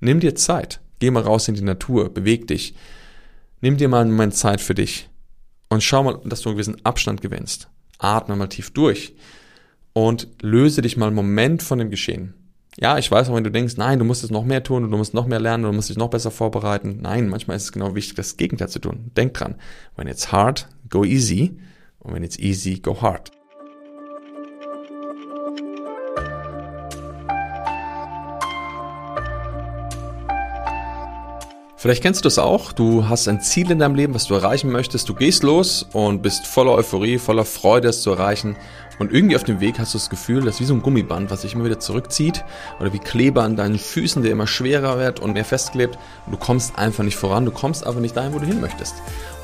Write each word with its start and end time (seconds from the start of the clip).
Nimm 0.00 0.20
dir 0.20 0.34
Zeit. 0.34 0.80
Geh 0.98 1.10
mal 1.10 1.22
raus 1.22 1.48
in 1.48 1.54
die 1.54 1.62
Natur, 1.62 2.12
beweg 2.12 2.46
dich. 2.48 2.74
Nimm 3.60 3.76
dir 3.76 3.88
mal 3.88 4.02
einen 4.02 4.12
Moment 4.12 4.34
Zeit 4.34 4.60
für 4.60 4.74
dich 4.74 5.08
und 5.68 5.82
schau 5.82 6.02
mal, 6.02 6.20
dass 6.24 6.42
du 6.42 6.48
einen 6.48 6.56
gewissen 6.56 6.84
Abstand 6.84 7.20
gewinnst. 7.20 7.68
Atme 7.98 8.36
mal 8.36 8.48
tief 8.48 8.70
durch 8.70 9.14
und 9.92 10.28
löse 10.40 10.82
dich 10.82 10.96
mal 10.96 11.06
einen 11.06 11.16
Moment 11.16 11.62
von 11.62 11.78
dem 11.78 11.90
Geschehen. 11.90 12.34
Ja, 12.80 12.96
ich 12.96 13.10
weiß 13.10 13.28
auch, 13.28 13.34
wenn 13.34 13.42
du 13.42 13.50
denkst, 13.50 13.76
nein, 13.76 13.98
du 13.98 14.04
musst 14.04 14.22
es 14.22 14.30
noch 14.30 14.44
mehr 14.44 14.62
tun 14.62 14.84
und 14.84 14.92
du 14.92 14.96
musst 14.96 15.12
noch 15.12 15.26
mehr 15.26 15.40
lernen 15.40 15.64
und 15.64 15.72
du 15.72 15.76
musst 15.76 15.88
dich 15.88 15.96
noch 15.96 16.10
besser 16.10 16.30
vorbereiten. 16.30 17.00
Nein, 17.02 17.28
manchmal 17.28 17.56
ist 17.56 17.64
es 17.64 17.72
genau 17.72 17.96
wichtig, 17.96 18.14
das 18.14 18.36
Gegenteil 18.36 18.68
zu 18.68 18.78
tun. 18.78 19.10
Denk 19.16 19.34
dran. 19.34 19.56
When 19.96 20.06
it's 20.06 20.30
hard, 20.30 20.68
go 20.88 21.04
easy. 21.04 21.58
Und 21.98 22.14
when 22.14 22.22
it's 22.22 22.38
easy, 22.38 22.78
go 22.78 23.02
hard. 23.02 23.32
Vielleicht 31.80 32.02
kennst 32.02 32.24
du 32.24 32.26
das 32.26 32.40
auch. 32.40 32.72
Du 32.72 33.08
hast 33.08 33.28
ein 33.28 33.40
Ziel 33.40 33.70
in 33.70 33.78
deinem 33.78 33.94
Leben, 33.94 34.12
was 34.12 34.26
du 34.26 34.34
erreichen 34.34 34.72
möchtest. 34.72 35.08
Du 35.08 35.14
gehst 35.14 35.44
los 35.44 35.86
und 35.92 36.22
bist 36.22 36.44
voller 36.44 36.72
Euphorie, 36.72 37.18
voller 37.18 37.44
Freude, 37.44 37.86
es 37.86 38.02
zu 38.02 38.10
erreichen. 38.10 38.56
Und 38.98 39.12
irgendwie 39.12 39.36
auf 39.36 39.44
dem 39.44 39.60
Weg 39.60 39.78
hast 39.78 39.94
du 39.94 39.98
das 39.98 40.10
Gefühl, 40.10 40.42
dass 40.42 40.58
wie 40.58 40.64
so 40.64 40.74
ein 40.74 40.82
Gummiband, 40.82 41.30
was 41.30 41.42
sich 41.42 41.54
immer 41.54 41.64
wieder 41.64 41.78
zurückzieht 41.78 42.44
oder 42.80 42.92
wie 42.92 42.98
Kleber 42.98 43.44
an 43.44 43.54
deinen 43.54 43.78
Füßen, 43.78 44.24
der 44.24 44.32
immer 44.32 44.48
schwerer 44.48 44.98
wird 44.98 45.20
und 45.20 45.34
mehr 45.34 45.44
festklebt. 45.44 45.96
Und 46.26 46.32
du 46.32 46.36
kommst 46.36 46.76
einfach 46.76 47.04
nicht 47.04 47.14
voran. 47.14 47.44
Du 47.44 47.52
kommst 47.52 47.86
einfach 47.86 48.00
nicht 48.00 48.16
dahin, 48.16 48.34
wo 48.34 48.40
du 48.40 48.46
hin 48.46 48.60
möchtest. 48.60 48.96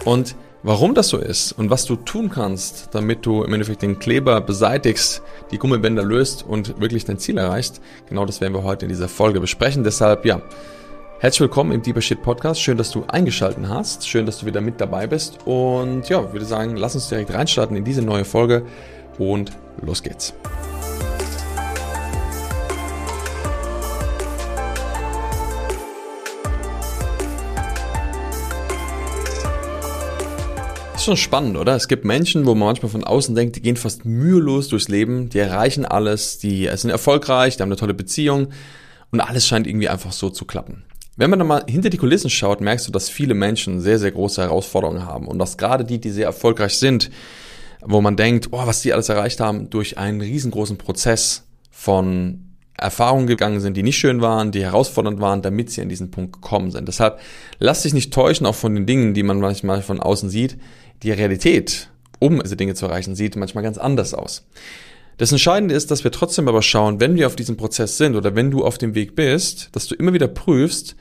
Und 0.04 0.34
warum 0.64 0.96
das 0.96 1.10
so 1.10 1.18
ist 1.18 1.52
und 1.52 1.70
was 1.70 1.84
du 1.84 1.94
tun 1.94 2.30
kannst, 2.30 2.88
damit 2.90 3.24
du 3.26 3.44
im 3.44 3.52
Endeffekt 3.52 3.82
den 3.82 4.00
Kleber 4.00 4.40
beseitigst, 4.40 5.22
die 5.52 5.58
Gummibänder 5.58 6.02
löst 6.02 6.44
und 6.44 6.80
wirklich 6.80 7.04
dein 7.04 7.18
Ziel 7.18 7.38
erreichst, 7.38 7.80
genau 8.08 8.24
das 8.24 8.40
werden 8.40 8.54
wir 8.54 8.64
heute 8.64 8.86
in 8.86 8.88
dieser 8.88 9.08
Folge 9.08 9.38
besprechen. 9.38 9.84
Deshalb, 9.84 10.24
ja, 10.24 10.42
Herzlich 11.24 11.40
willkommen 11.40 11.72
im 11.72 11.80
Deeper 11.80 12.02
Shit 12.02 12.20
Podcast. 12.20 12.60
Schön, 12.60 12.76
dass 12.76 12.90
du 12.90 13.04
eingeschaltet 13.08 13.66
hast. 13.66 14.06
Schön, 14.06 14.26
dass 14.26 14.40
du 14.40 14.44
wieder 14.44 14.60
mit 14.60 14.78
dabei 14.78 15.06
bist. 15.06 15.38
Und 15.46 16.06
ja, 16.10 16.30
würde 16.34 16.44
sagen, 16.44 16.76
lass 16.76 16.94
uns 16.96 17.08
direkt 17.08 17.32
reinstarten 17.32 17.74
in 17.78 17.82
diese 17.82 18.02
neue 18.02 18.26
Folge 18.26 18.66
und 19.16 19.50
los 19.80 20.02
geht's. 20.02 20.34
ist 30.94 31.04
schon 31.04 31.16
spannend, 31.16 31.56
oder? 31.56 31.74
Es 31.74 31.88
gibt 31.88 32.04
Menschen, 32.04 32.44
wo 32.44 32.54
man 32.54 32.66
manchmal 32.66 32.90
von 32.90 33.02
außen 33.02 33.34
denkt, 33.34 33.56
die 33.56 33.62
gehen 33.62 33.78
fast 33.78 34.04
mühelos 34.04 34.68
durchs 34.68 34.88
Leben, 34.88 35.30
die 35.30 35.38
erreichen 35.38 35.86
alles, 35.86 36.36
die 36.36 36.68
sind 36.74 36.90
erfolgreich, 36.90 37.56
die 37.56 37.62
haben 37.62 37.70
eine 37.70 37.76
tolle 37.76 37.94
Beziehung 37.94 38.48
und 39.10 39.20
alles 39.20 39.46
scheint 39.46 39.66
irgendwie 39.66 39.88
einfach 39.88 40.12
so 40.12 40.28
zu 40.28 40.44
klappen. 40.44 40.84
Wenn 41.16 41.30
man 41.30 41.38
dann 41.38 41.48
mal 41.48 41.64
hinter 41.68 41.90
die 41.90 41.96
Kulissen 41.96 42.28
schaut, 42.28 42.60
merkst 42.60 42.88
du, 42.88 42.92
dass 42.92 43.08
viele 43.08 43.34
Menschen 43.34 43.80
sehr, 43.80 43.98
sehr 43.98 44.10
große 44.10 44.42
Herausforderungen 44.42 45.06
haben 45.06 45.28
und 45.28 45.38
dass 45.38 45.56
gerade 45.56 45.84
die, 45.84 46.00
die 46.00 46.10
sehr 46.10 46.26
erfolgreich 46.26 46.78
sind, 46.78 47.10
wo 47.80 48.00
man 48.00 48.16
denkt, 48.16 48.48
oh, 48.50 48.66
was 48.66 48.82
die 48.82 48.92
alles 48.92 49.08
erreicht 49.08 49.40
haben, 49.40 49.70
durch 49.70 49.98
einen 49.98 50.20
riesengroßen 50.20 50.76
Prozess 50.76 51.44
von 51.70 52.54
Erfahrungen 52.76 53.28
gegangen 53.28 53.60
sind, 53.60 53.76
die 53.76 53.84
nicht 53.84 53.98
schön 53.98 54.20
waren, 54.20 54.50
die 54.50 54.62
herausfordernd 54.62 55.20
waren, 55.20 55.42
damit 55.42 55.70
sie 55.70 55.82
an 55.82 55.88
diesen 55.88 56.10
Punkt 56.10 56.32
gekommen 56.32 56.72
sind. 56.72 56.88
Deshalb 56.88 57.20
lass 57.60 57.82
dich 57.82 57.94
nicht 57.94 58.12
täuschen, 58.12 58.46
auch 58.46 58.54
von 58.54 58.74
den 58.74 58.86
Dingen, 58.86 59.14
die 59.14 59.22
man 59.22 59.38
manchmal 59.38 59.82
von 59.82 60.00
außen 60.00 60.28
sieht. 60.28 60.56
Die 61.04 61.12
Realität, 61.12 61.90
um 62.18 62.42
diese 62.42 62.56
Dinge 62.56 62.74
zu 62.74 62.86
erreichen, 62.86 63.14
sieht 63.14 63.36
manchmal 63.36 63.62
ganz 63.62 63.78
anders 63.78 64.14
aus. 64.14 64.46
Das 65.16 65.30
Entscheidende 65.30 65.74
ist, 65.74 65.90
dass 65.90 66.02
wir 66.02 66.10
trotzdem 66.10 66.48
aber 66.48 66.62
schauen, 66.62 66.98
wenn 66.98 67.14
wir 67.14 67.26
auf 67.26 67.36
diesem 67.36 67.56
Prozess 67.56 67.98
sind 67.98 68.16
oder 68.16 68.34
wenn 68.34 68.50
du 68.50 68.64
auf 68.64 68.78
dem 68.78 68.94
Weg 68.94 69.14
bist, 69.14 69.68
dass 69.72 69.86
du 69.86 69.94
immer 69.94 70.12
wieder 70.12 70.26
prüfst, 70.26 70.96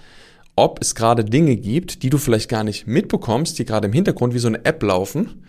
ob 0.56 0.80
es 0.82 0.94
gerade 0.94 1.26
Dinge 1.26 1.56
gibt, 1.56 2.04
die 2.04 2.12
du 2.12 2.20
vielleicht 2.20 2.48
gar 2.48 2.64
nicht 2.64 2.86
mitbekommst, 2.86 3.58
die 3.58 3.66
gerade 3.66 3.88
im 3.88 3.94
Hintergrund 3.94 4.36
wie 4.36 4.40
so 4.40 4.48
eine 4.48 4.64
App 4.66 4.84
laufen 4.84 5.44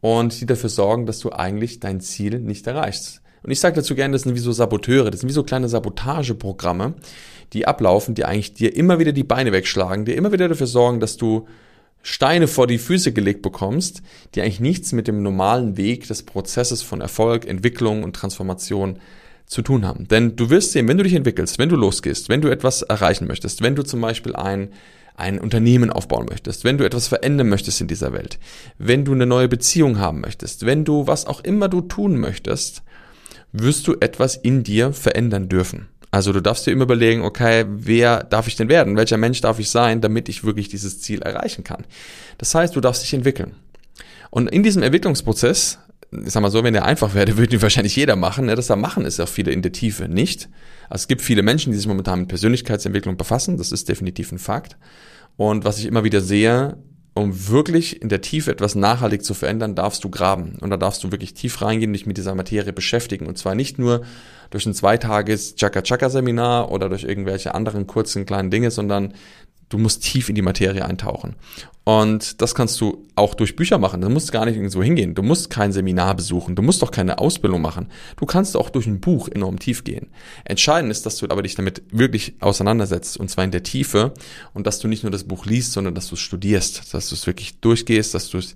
und 0.00 0.40
die 0.40 0.46
dafür 0.46 0.68
sorgen, 0.68 1.06
dass 1.06 1.20
du 1.20 1.30
eigentlich 1.30 1.78
dein 1.78 2.00
Ziel 2.00 2.40
nicht 2.40 2.66
erreichst. 2.66 3.22
Und 3.44 3.52
ich 3.52 3.60
sage 3.60 3.76
dazu 3.76 3.94
gerne, 3.94 4.12
das 4.12 4.22
sind 4.22 4.34
wie 4.34 4.40
so 4.40 4.50
Saboteure, 4.50 5.12
das 5.12 5.20
sind 5.20 5.28
wie 5.28 5.34
so 5.34 5.44
kleine 5.44 5.68
Sabotageprogramme, 5.68 6.94
die 7.52 7.68
ablaufen, 7.68 8.16
die 8.16 8.24
eigentlich 8.24 8.54
dir 8.54 8.74
immer 8.74 8.98
wieder 8.98 9.12
die 9.12 9.22
Beine 9.22 9.52
wegschlagen, 9.52 10.04
dir 10.04 10.16
immer 10.16 10.32
wieder 10.32 10.48
dafür 10.48 10.66
sorgen, 10.66 10.98
dass 10.98 11.16
du 11.16 11.46
Steine 12.02 12.48
vor 12.48 12.66
die 12.66 12.78
Füße 12.78 13.12
gelegt 13.12 13.42
bekommst, 13.42 14.02
die 14.34 14.42
eigentlich 14.42 14.60
nichts 14.60 14.92
mit 14.92 15.08
dem 15.08 15.22
normalen 15.22 15.76
Weg 15.76 16.06
des 16.08 16.22
Prozesses 16.22 16.82
von 16.82 17.00
Erfolg, 17.00 17.46
Entwicklung 17.46 18.02
und 18.02 18.14
Transformation 18.14 18.98
zu 19.46 19.62
tun 19.62 19.86
haben. 19.86 20.06
Denn 20.08 20.36
du 20.36 20.50
wirst 20.50 20.72
sehen, 20.72 20.88
wenn 20.88 20.98
du 20.98 21.04
dich 21.04 21.14
entwickelst, 21.14 21.58
wenn 21.58 21.68
du 21.68 21.76
losgehst, 21.76 22.28
wenn 22.28 22.40
du 22.40 22.48
etwas 22.48 22.82
erreichen 22.82 23.26
möchtest, 23.26 23.62
wenn 23.62 23.74
du 23.74 23.82
zum 23.82 24.00
Beispiel 24.00 24.36
ein, 24.36 24.70
ein 25.16 25.38
Unternehmen 25.38 25.90
aufbauen 25.90 26.26
möchtest, 26.28 26.64
wenn 26.64 26.78
du 26.78 26.84
etwas 26.84 27.08
verändern 27.08 27.48
möchtest 27.48 27.80
in 27.80 27.88
dieser 27.88 28.12
Welt, 28.12 28.38
wenn 28.78 29.04
du 29.04 29.12
eine 29.12 29.26
neue 29.26 29.48
Beziehung 29.48 29.98
haben 29.98 30.20
möchtest, 30.20 30.66
wenn 30.66 30.84
du 30.84 31.06
was 31.06 31.26
auch 31.26 31.42
immer 31.42 31.68
du 31.68 31.80
tun 31.80 32.18
möchtest, 32.18 32.82
wirst 33.52 33.88
du 33.88 33.96
etwas 34.00 34.36
in 34.36 34.62
dir 34.62 34.92
verändern 34.92 35.48
dürfen. 35.48 35.88
Also 36.10 36.32
du 36.32 36.40
darfst 36.40 36.66
dir 36.66 36.72
immer 36.72 36.84
überlegen, 36.84 37.22
okay, 37.22 37.64
wer 37.68 38.24
darf 38.24 38.46
ich 38.46 38.56
denn 38.56 38.68
werden? 38.68 38.96
Welcher 38.96 39.18
Mensch 39.18 39.40
darf 39.40 39.58
ich 39.58 39.70
sein, 39.70 40.00
damit 40.00 40.28
ich 40.28 40.44
wirklich 40.44 40.68
dieses 40.68 41.00
Ziel 41.00 41.20
erreichen 41.22 41.64
kann? 41.64 41.84
Das 42.38 42.54
heißt, 42.54 42.74
du 42.74 42.80
darfst 42.80 43.02
dich 43.02 43.12
entwickeln. 43.12 43.54
Und 44.30 44.48
in 44.48 44.62
diesem 44.62 44.82
Entwicklungsprozess, 44.82 45.78
ich 46.10 46.32
sag 46.32 46.40
mal 46.40 46.50
so, 46.50 46.64
wenn 46.64 46.72
der 46.72 46.84
einfach 46.84 47.14
wäre, 47.14 47.36
würde 47.36 47.56
ihn 47.56 47.62
wahrscheinlich 47.62 47.96
jeder 47.96 48.16
machen. 48.16 48.46
Ne? 48.46 48.54
Das 48.54 48.68
da 48.68 48.76
machen 48.76 49.04
ist 49.04 49.20
auch 49.20 49.28
viele 49.28 49.52
in 49.52 49.62
der 49.62 49.72
Tiefe 49.72 50.08
nicht. 50.08 50.48
Also 50.88 51.02
es 51.02 51.08
gibt 51.08 51.22
viele 51.22 51.42
Menschen, 51.42 51.72
die 51.72 51.78
sich 51.78 51.86
momentan 51.86 52.20
mit 52.20 52.28
Persönlichkeitsentwicklung 52.28 53.16
befassen. 53.16 53.58
Das 53.58 53.72
ist 53.72 53.88
definitiv 53.88 54.32
ein 54.32 54.38
Fakt. 54.38 54.76
Und 55.36 55.64
was 55.64 55.78
ich 55.78 55.86
immer 55.86 56.04
wieder 56.04 56.20
sehe, 56.20 56.78
um 57.18 57.48
wirklich 57.48 58.02
in 58.02 58.08
der 58.08 58.20
Tiefe 58.20 58.50
etwas 58.50 58.74
nachhaltig 58.74 59.24
zu 59.24 59.34
verändern, 59.34 59.74
darfst 59.74 60.04
du 60.04 60.10
graben. 60.10 60.56
Und 60.60 60.70
da 60.70 60.76
darfst 60.76 61.02
du 61.04 61.10
wirklich 61.10 61.34
tief 61.34 61.60
reingehen 61.62 61.92
dich 61.92 62.06
mit 62.06 62.16
dieser 62.16 62.34
Materie 62.34 62.72
beschäftigen. 62.72 63.26
Und 63.26 63.38
zwar 63.38 63.54
nicht 63.54 63.78
nur 63.78 64.02
durch 64.50 64.66
ein 64.66 64.74
zweitages 64.74 65.56
Chaka-Chaka-Seminar 65.56 66.70
oder 66.70 66.88
durch 66.88 67.04
irgendwelche 67.04 67.54
anderen 67.54 67.86
kurzen 67.86 68.26
kleinen 68.26 68.50
Dinge, 68.50 68.70
sondern 68.70 69.14
du 69.68 69.78
musst 69.78 70.02
tief 70.02 70.28
in 70.28 70.34
die 70.34 70.42
Materie 70.42 70.84
eintauchen. 70.84 71.36
Und 71.84 72.42
das 72.42 72.54
kannst 72.54 72.78
du 72.82 73.06
auch 73.14 73.34
durch 73.34 73.56
Bücher 73.56 73.78
machen. 73.78 74.02
Du 74.02 74.10
musst 74.10 74.30
gar 74.30 74.44
nicht 74.44 74.56
irgendwo 74.56 74.82
hingehen. 74.82 75.14
Du 75.14 75.22
musst 75.22 75.48
kein 75.48 75.72
Seminar 75.72 76.14
besuchen. 76.16 76.54
Du 76.54 76.60
musst 76.60 76.82
doch 76.82 76.90
keine 76.90 77.18
Ausbildung 77.18 77.62
machen. 77.62 77.88
Du 78.16 78.26
kannst 78.26 78.58
auch 78.58 78.68
durch 78.68 78.86
ein 78.86 79.00
Buch 79.00 79.28
enorm 79.28 79.58
tief 79.58 79.84
gehen. 79.84 80.08
Entscheidend 80.44 80.90
ist, 80.90 81.06
dass 81.06 81.16
du 81.16 81.26
aber 81.30 81.42
dich 81.42 81.54
damit 81.54 81.82
wirklich 81.90 82.34
auseinandersetzt. 82.40 83.16
Und 83.16 83.30
zwar 83.30 83.44
in 83.44 83.52
der 83.52 83.62
Tiefe. 83.62 84.12
Und 84.52 84.66
dass 84.66 84.80
du 84.80 84.88
nicht 84.88 85.02
nur 85.02 85.10
das 85.10 85.24
Buch 85.24 85.46
liest, 85.46 85.72
sondern 85.72 85.94
dass 85.94 86.08
du 86.08 86.16
es 86.16 86.20
studierst. 86.20 86.92
Dass 86.92 87.08
du 87.08 87.14
es 87.14 87.26
wirklich 87.26 87.58
durchgehst, 87.60 88.12
dass 88.12 88.28
du 88.28 88.36
es 88.36 88.54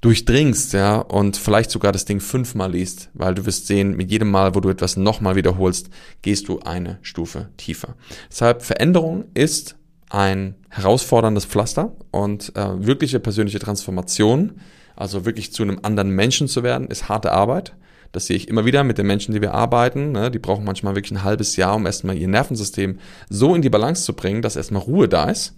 durchdringst, 0.00 0.72
ja, 0.72 0.98
und 0.98 1.36
vielleicht 1.36 1.70
sogar 1.70 1.92
das 1.92 2.04
Ding 2.04 2.20
fünfmal 2.20 2.72
liest, 2.72 3.08
weil 3.14 3.34
du 3.34 3.46
wirst 3.46 3.68
sehen, 3.68 3.96
mit 3.96 4.10
jedem 4.10 4.30
Mal, 4.30 4.54
wo 4.54 4.60
du 4.60 4.68
etwas 4.68 4.96
nochmal 4.96 5.36
wiederholst, 5.36 5.90
gehst 6.22 6.48
du 6.48 6.58
eine 6.58 6.98
Stufe 7.02 7.50
tiefer. 7.56 7.94
Deshalb 8.28 8.62
Veränderung 8.62 9.26
ist 9.34 9.76
ein 10.12 10.56
herausforderndes 10.68 11.46
Pflaster 11.46 11.92
und 12.10 12.54
äh, 12.54 12.86
wirkliche 12.86 13.18
persönliche 13.18 13.58
Transformation, 13.58 14.60
also 14.94 15.24
wirklich 15.24 15.54
zu 15.54 15.62
einem 15.62 15.80
anderen 15.82 16.10
Menschen 16.10 16.48
zu 16.48 16.62
werden, 16.62 16.88
ist 16.88 17.08
harte 17.08 17.32
Arbeit. 17.32 17.74
Das 18.12 18.26
sehe 18.26 18.36
ich 18.36 18.48
immer 18.48 18.66
wieder 18.66 18.84
mit 18.84 18.98
den 18.98 19.06
Menschen, 19.06 19.32
die 19.32 19.40
wir 19.40 19.54
arbeiten. 19.54 20.12
Ne? 20.12 20.30
Die 20.30 20.38
brauchen 20.38 20.66
manchmal 20.66 20.94
wirklich 20.94 21.12
ein 21.12 21.24
halbes 21.24 21.56
Jahr, 21.56 21.76
um 21.76 21.86
erstmal 21.86 22.18
ihr 22.18 22.28
Nervensystem 22.28 22.98
so 23.30 23.54
in 23.54 23.62
die 23.62 23.70
Balance 23.70 24.04
zu 24.04 24.12
bringen, 24.12 24.42
dass 24.42 24.54
erstmal 24.54 24.82
Ruhe 24.82 25.08
da 25.08 25.30
ist. 25.30 25.56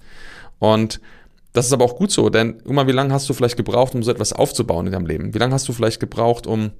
Und 0.60 1.00
das 1.52 1.66
ist 1.66 1.72
aber 1.72 1.84
auch 1.84 1.96
gut 1.96 2.12
so, 2.12 2.30
denn 2.30 2.62
mal, 2.64 2.86
wie 2.86 2.92
lange 2.92 3.12
hast 3.12 3.28
du 3.28 3.34
vielleicht 3.34 3.56
gebraucht, 3.56 3.96
um 3.96 4.04
so 4.04 4.10
etwas 4.12 4.32
aufzubauen 4.32 4.86
in 4.86 4.92
deinem 4.92 5.06
Leben? 5.06 5.34
Wie 5.34 5.38
lange 5.38 5.54
hast 5.54 5.68
du 5.68 5.72
vielleicht 5.72 5.98
gebraucht, 5.98 6.46
um 6.46 6.70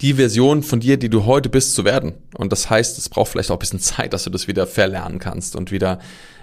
die 0.00 0.14
Version 0.14 0.62
von 0.62 0.80
dir, 0.80 0.96
die 0.96 1.08
du 1.08 1.24
heute 1.24 1.48
bist, 1.48 1.74
zu 1.74 1.84
werden. 1.84 2.14
Und 2.34 2.52
das 2.52 2.68
heißt, 2.68 2.98
es 2.98 3.08
braucht 3.08 3.32
vielleicht 3.32 3.50
auch 3.50 3.56
ein 3.56 3.60
bisschen 3.60 3.80
Zeit, 3.80 4.12
dass 4.12 4.24
du 4.24 4.30
das 4.30 4.48
wieder 4.48 4.66
verlernen 4.66 5.18
kannst 5.18 5.56
und 5.56 5.70
wieder 5.70 5.98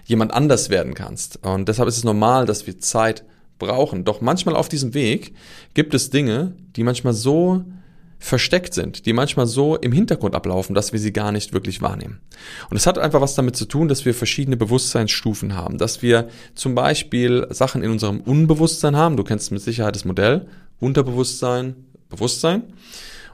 jemand 0.06 0.34
anders 0.34 0.70
werden 0.70 0.94
kannst. 0.94 1.46
Und 1.46 1.68
deshalb 1.68 1.88
ist 1.88 1.98
es 1.98 2.04
normal, 2.04 2.46
dass 2.46 2.66
wir 2.66 2.80
Zeit 2.80 3.24
brauchen. 3.60 4.04
Doch 4.06 4.22
manchmal 4.22 4.56
auf 4.56 4.70
diesem 4.70 4.94
Weg 4.94 5.36
gibt 5.74 5.94
es 5.94 6.10
Dinge, 6.10 6.54
die 6.76 6.84
manchmal 6.84 7.14
so 7.14 7.64
versteckt 8.22 8.76
sind, 8.76 9.08
die 9.08 9.14
manchmal 9.14 9.48
so 9.48 9.76
im 9.76 9.92
Hintergrund 9.92 10.36
ablaufen, 10.36 10.76
dass 10.76 10.94
wir 10.94 11.00
sie 11.00 11.12
gar 11.12 11.32
nicht 11.32 11.54
wirklich 11.54 11.82
wahrnehmen. 11.82 12.20
Und 12.70 12.78
es 12.78 12.86
hat 12.86 13.00
einfach 13.00 13.20
was 13.20 13.34
damit 13.34 13.56
zu 13.56 13.66
tun, 13.66 13.88
dass 13.88 14.06
wir 14.06 14.14
verschiedene 14.14 14.58
Bewusstseinsstufen 14.58 15.56
haben, 15.56 15.80
dass 15.80 16.04
wir 16.04 16.30
zum 16.54 16.76
Beispiel 16.76 17.48
Sachen 17.50 17.82
in 17.82 17.90
unserem 17.90 18.22
Unbewusstsein 18.22 18.96
haben. 18.96 19.18
Du 19.18 19.24
kennst 19.24 19.52
mit 19.52 19.62
Sicherheit 19.62 19.96
das 19.96 20.06
Modell 20.06 20.48
Unterbewusstsein, 20.80 21.76
Bewusstsein. 22.10 22.64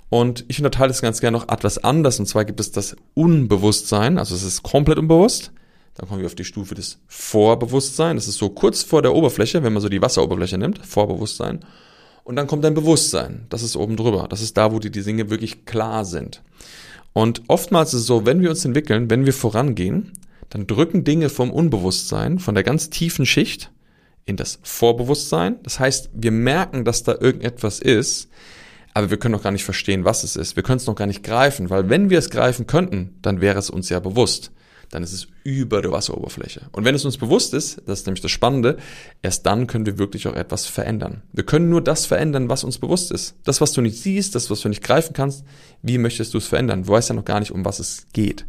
Und 0.09 0.45
ich 0.48 0.59
unterteile 0.59 0.92
es 0.92 1.01
ganz 1.01 1.19
gerne 1.19 1.38
noch 1.38 1.50
etwas 1.50 1.83
anders. 1.83 2.19
Und 2.19 2.27
zwar 2.27 2.45
gibt 2.45 2.59
es 2.59 2.71
das 2.71 2.95
Unbewusstsein, 3.13 4.18
also 4.18 4.36
es 4.36 4.44
ist 4.44 4.63
komplett 4.63 4.98
unbewusst. 4.98 5.51
Dann 5.95 6.07
kommen 6.07 6.21
wir 6.21 6.27
auf 6.27 6.36
die 6.36 6.45
Stufe 6.45 6.75
des 6.75 7.00
Vorbewusstseins. 7.07 8.25
Das 8.25 8.27
ist 8.33 8.39
so 8.39 8.50
kurz 8.50 8.83
vor 8.83 9.01
der 9.01 9.15
Oberfläche, 9.15 9.63
wenn 9.63 9.74
man 9.74 9.81
so 9.81 9.89
die 9.89 10.01
Wasseroberfläche 10.01 10.57
nimmt, 10.57 10.86
Vorbewusstsein. 10.86 11.62
Und 12.24 12.36
dann 12.36 12.45
kommt 12.45 12.63
dein 12.63 12.75
Bewusstsein. 12.75 13.48
Das 13.50 13.63
ist 13.63 13.75
oben 13.75 13.98
drüber. 13.98 14.27
Das 14.30 14.42
ist 14.42 14.57
da, 14.57 14.71
wo 14.71 14.80
die, 14.80 14.92
die 14.92 15.01
Dinge 15.01 15.30
wirklich 15.30 15.65
klar 15.65 16.06
sind. 16.06 16.44
Und 17.13 17.42
oftmals 17.48 17.95
ist 17.95 18.01
es 18.01 18.06
so, 18.06 18.27
wenn 18.27 18.42
wir 18.42 18.51
uns 18.51 18.63
entwickeln, 18.63 19.10
wenn 19.10 19.25
wir 19.25 19.33
vorangehen, 19.33 20.12
dann 20.50 20.68
drücken 20.68 21.03
Dinge 21.03 21.30
vom 21.30 21.50
Unbewusstsein, 21.50 22.38
von 22.38 22.53
der 22.53 22.63
ganz 22.63 22.92
tiefen 22.92 23.25
Schicht 23.25 23.71
in 24.25 24.36
das 24.36 24.60
Vorbewusstsein. 24.62 25.56
Das 25.63 25.80
heißt, 25.80 26.12
wir 26.13 26.31
merken, 26.31 26.86
dass 26.86 27.01
da 27.01 27.15
irgendetwas 27.19 27.80
ist, 27.80 28.30
aber 28.97 29.11
wir 29.11 29.17
können 29.17 29.33
noch 29.33 29.44
gar 29.44 29.51
nicht 29.51 29.63
verstehen, 29.63 30.05
was 30.05 30.23
es 30.23 30.35
ist. 30.35 30.55
Wir 30.55 30.63
können 30.63 30.77
es 30.77 30.88
noch 30.88 30.95
gar 30.95 31.05
nicht 31.05 31.23
greifen, 31.23 31.69
weil 31.69 31.88
wenn 31.88 32.09
wir 32.09 32.17
es 32.17 32.31
greifen 32.31 32.65
könnten, 32.65 33.15
dann 33.21 33.41
wäre 33.41 33.59
es 33.59 33.69
uns 33.69 33.89
ja 33.89 33.99
bewusst 33.99 34.51
dann 34.89 35.04
ist 35.04 35.13
es 35.13 35.28
über 35.44 35.81
der 35.81 35.92
Wasseroberfläche. 35.92 36.62
Und 36.72 36.86
wenn 36.86 36.95
es 36.95 37.06
uns 37.06 37.18
bewusst 37.18 37.54
ist, 37.54 37.81
das 37.86 38.00
ist 38.00 38.06
nämlich 38.06 38.22
das 38.22 38.31
Spannende, 38.31 38.78
erst 39.22 39.45
dann 39.45 39.68
können 39.68 39.86
wir 39.86 39.98
wirklich 39.98 40.28
auch 40.28 40.36
etwas 40.36 40.66
verändern. 40.66 41.24
Wir 41.34 41.45
können 41.45 41.69
nur 41.69 41.81
das 41.81 42.06
verändern, 42.06 42.50
was 42.50 42.63
uns 42.63 42.78
bewusst 42.78 43.12
ist. 43.12 43.36
Das, 43.44 43.62
was 43.62 43.74
du 43.74 43.81
nicht 43.81 43.98
siehst, 43.98 44.36
das, 44.36 44.50
was 44.50 44.62
du 44.62 44.69
nicht 44.69 44.84
greifen 44.84 45.13
kannst, 45.13 45.44
wie 45.81 45.98
möchtest 45.98 46.34
du 46.34 46.38
es 46.38 46.48
verändern? 46.48 46.84
Du 46.84 46.89
weißt 46.89 47.10
ja 47.10 47.16
noch 47.16 47.25
gar 47.25 47.39
nicht, 47.39 47.51
um 47.51 47.66
was 47.66 47.80
es 47.80 48.07
geht. 48.13 48.45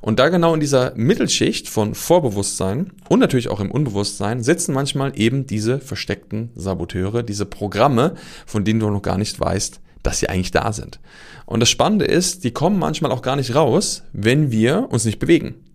Und 0.00 0.18
da 0.18 0.28
genau 0.28 0.54
in 0.54 0.60
dieser 0.60 0.94
Mittelschicht 0.94 1.68
von 1.68 1.94
Vorbewusstsein 1.94 2.92
und 3.08 3.20
natürlich 3.20 3.48
auch 3.48 3.60
im 3.60 3.70
Unbewusstsein 3.70 4.42
sitzen 4.42 4.74
manchmal 4.74 5.18
eben 5.18 5.46
diese 5.46 5.80
versteckten 5.80 6.50
Saboteure, 6.54 7.22
diese 7.22 7.46
Programme, 7.46 8.14
von 8.46 8.64
denen 8.64 8.80
du 8.80 8.90
noch 8.90 9.02
gar 9.02 9.18
nicht 9.18 9.38
weißt, 9.38 9.80
dass 10.02 10.20
sie 10.20 10.28
eigentlich 10.28 10.52
da 10.52 10.72
sind. 10.72 11.00
Und 11.46 11.60
das 11.60 11.70
Spannende 11.70 12.04
ist, 12.04 12.44
die 12.44 12.52
kommen 12.52 12.78
manchmal 12.78 13.12
auch 13.12 13.22
gar 13.22 13.36
nicht 13.36 13.54
raus, 13.54 14.02
wenn 14.12 14.50
wir 14.50 14.88
uns 14.90 15.04
nicht 15.04 15.18
bewegen. 15.18 15.65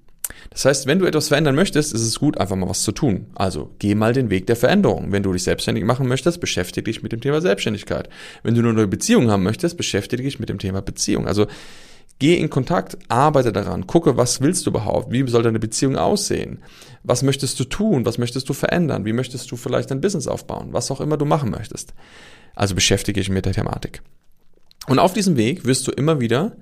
Das 0.50 0.66
heißt, 0.66 0.88
wenn 0.88 1.00
du 1.00 1.06
etwas 1.06 1.30
verändern 1.30 1.56
möchtest, 1.56 1.94
ist 1.94 2.02
es 2.02 2.20
gut, 2.20 2.38
einfach 2.38 2.56
mal 2.56 2.70
was 2.70 2.84
zu 2.84 2.92
tun. 2.92 3.28
Also 3.36 3.70
geh 3.80 3.96
mal 3.96 4.14
den 4.14 4.30
Weg 4.30 4.48
der 4.48 4.56
Veränderung. 4.56 5.12
Wenn 5.12 5.24
du 5.24 5.32
dich 5.32 5.44
selbstständig 5.44 5.86
machen 5.86 6.08
möchtest, 6.08 6.42
beschäftige 6.42 6.84
dich 6.84 7.04
mit 7.04 7.12
dem 7.12 7.22
Thema 7.22 7.42
Selbstständigkeit. 7.42 8.10
Wenn 8.44 8.56
du 8.56 8.62
eine 8.62 8.74
neue 8.74 8.88
Beziehung 8.88 9.30
haben 9.30 9.44
möchtest, 9.44 9.78
beschäftige 9.78 10.24
dich 10.24 10.40
mit 10.40 10.50
dem 10.50 10.60
Thema 10.60 10.82
Beziehung. 10.82 11.28
Also 11.28 11.48
geh 12.20 12.36
in 12.36 12.50
Kontakt, 12.50 12.98
arbeite 13.08 13.54
daran, 13.54 13.88
gucke, 13.88 14.18
was 14.18 14.42
willst 14.42 14.66
du 14.66 14.72
überhaupt? 14.72 15.12
Wie 15.12 15.28
soll 15.28 15.44
deine 15.44 15.60
Beziehung 15.60 15.96
aussehen? 15.96 16.60
Was 17.04 17.24
möchtest 17.24 17.60
du 17.60 17.64
tun? 17.64 18.06
Was 18.06 18.18
möchtest 18.18 18.50
du 18.50 18.54
verändern? 18.54 19.06
Wie 19.06 19.14
möchtest 19.14 19.50
du 19.52 19.56
vielleicht 19.56 19.92
dein 19.92 20.02
Business 20.02 20.28
aufbauen? 20.28 20.70
Was 20.72 20.92
auch 20.92 21.02
immer 21.02 21.18
du 21.18 21.26
machen 21.26 21.52
möchtest. 21.52 21.94
Also 22.56 22.76
beschäftige 22.76 23.20
dich 23.20 23.30
mit 23.30 23.46
der 23.46 23.54
Thematik. 23.54 24.02
Und 24.88 25.00
auf 25.00 25.14
diesem 25.14 25.38
Weg 25.38 25.66
wirst 25.66 25.88
du 25.88 25.92
immer 25.92 26.20
wieder 26.20 26.58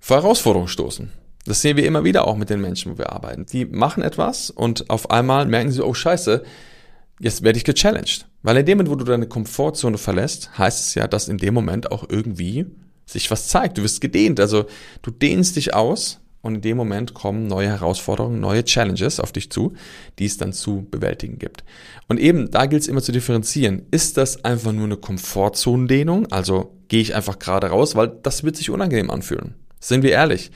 vor 0.00 0.16
Herausforderungen 0.16 0.68
stoßen. 0.68 1.10
Das 1.46 1.62
sehen 1.62 1.76
wir 1.76 1.86
immer 1.86 2.04
wieder 2.04 2.26
auch 2.26 2.36
mit 2.36 2.50
den 2.50 2.60
Menschen, 2.60 2.92
wo 2.92 2.98
wir 2.98 3.12
arbeiten. 3.12 3.46
Die 3.46 3.64
machen 3.64 4.02
etwas 4.02 4.50
und 4.50 4.90
auf 4.90 5.10
einmal 5.10 5.46
merken 5.46 5.72
sie, 5.72 5.84
oh 5.84 5.94
scheiße, 5.94 6.42
jetzt 7.18 7.42
werde 7.42 7.58
ich 7.58 7.64
gechallenged. 7.64 8.26
Weil 8.42 8.58
in 8.58 8.66
dem 8.66 8.78
Moment, 8.78 8.90
wo 8.90 8.96
du 8.96 9.04
deine 9.04 9.26
Komfortzone 9.26 9.98
verlässt, 9.98 10.58
heißt 10.58 10.80
es 10.80 10.94
ja, 10.94 11.06
dass 11.06 11.28
in 11.28 11.38
dem 11.38 11.54
Moment 11.54 11.92
auch 11.92 12.04
irgendwie 12.08 12.66
sich 13.06 13.30
was 13.30 13.48
zeigt. 13.48 13.78
Du 13.78 13.82
wirst 13.82 14.00
gedehnt, 14.00 14.40
also 14.40 14.66
du 15.02 15.10
dehnst 15.10 15.56
dich 15.56 15.74
aus 15.74 16.20
und 16.42 16.56
in 16.56 16.60
dem 16.62 16.76
Moment 16.76 17.12
kommen 17.12 17.46
neue 17.46 17.68
Herausforderungen, 17.68 18.40
neue 18.40 18.64
Challenges 18.64 19.20
auf 19.20 19.32
dich 19.32 19.50
zu, 19.50 19.74
die 20.18 20.24
es 20.24 20.38
dann 20.38 20.52
zu 20.52 20.86
bewältigen 20.90 21.38
gibt. 21.38 21.64
Und 22.08 22.18
eben, 22.18 22.50
da 22.50 22.66
gilt 22.66 22.82
es 22.82 22.88
immer 22.88 23.02
zu 23.02 23.12
differenzieren. 23.12 23.82
Ist 23.90 24.16
das 24.16 24.44
einfach 24.44 24.72
nur 24.72 24.84
eine 24.84 24.96
Komfortzonendehnung? 24.96 26.30
Also 26.32 26.74
gehe 26.88 27.02
ich 27.02 27.14
einfach 27.14 27.38
gerade 27.38 27.68
raus, 27.68 27.94
weil 27.94 28.08
das 28.22 28.42
wird 28.42 28.56
sich 28.56 28.70
unangenehm 28.70 29.10
anfühlen. 29.10 29.54
Sind 29.80 30.02
wir 30.02 30.12
ehrlich. 30.12 30.50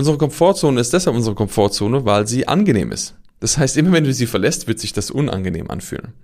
Unsere 0.00 0.16
Komfortzone 0.16 0.80
ist 0.80 0.94
deshalb 0.94 1.14
unsere 1.14 1.34
Komfortzone, 1.34 2.06
weil 2.06 2.26
sie 2.26 2.48
angenehm 2.48 2.90
ist. 2.90 3.16
Das 3.38 3.58
heißt, 3.58 3.76
immer 3.76 3.92
wenn 3.92 4.04
du 4.04 4.14
sie 4.14 4.24
verlässt, 4.24 4.66
wird 4.66 4.80
sich 4.80 4.94
das 4.94 5.10
unangenehm 5.10 5.70
anfühlen. 5.70 6.14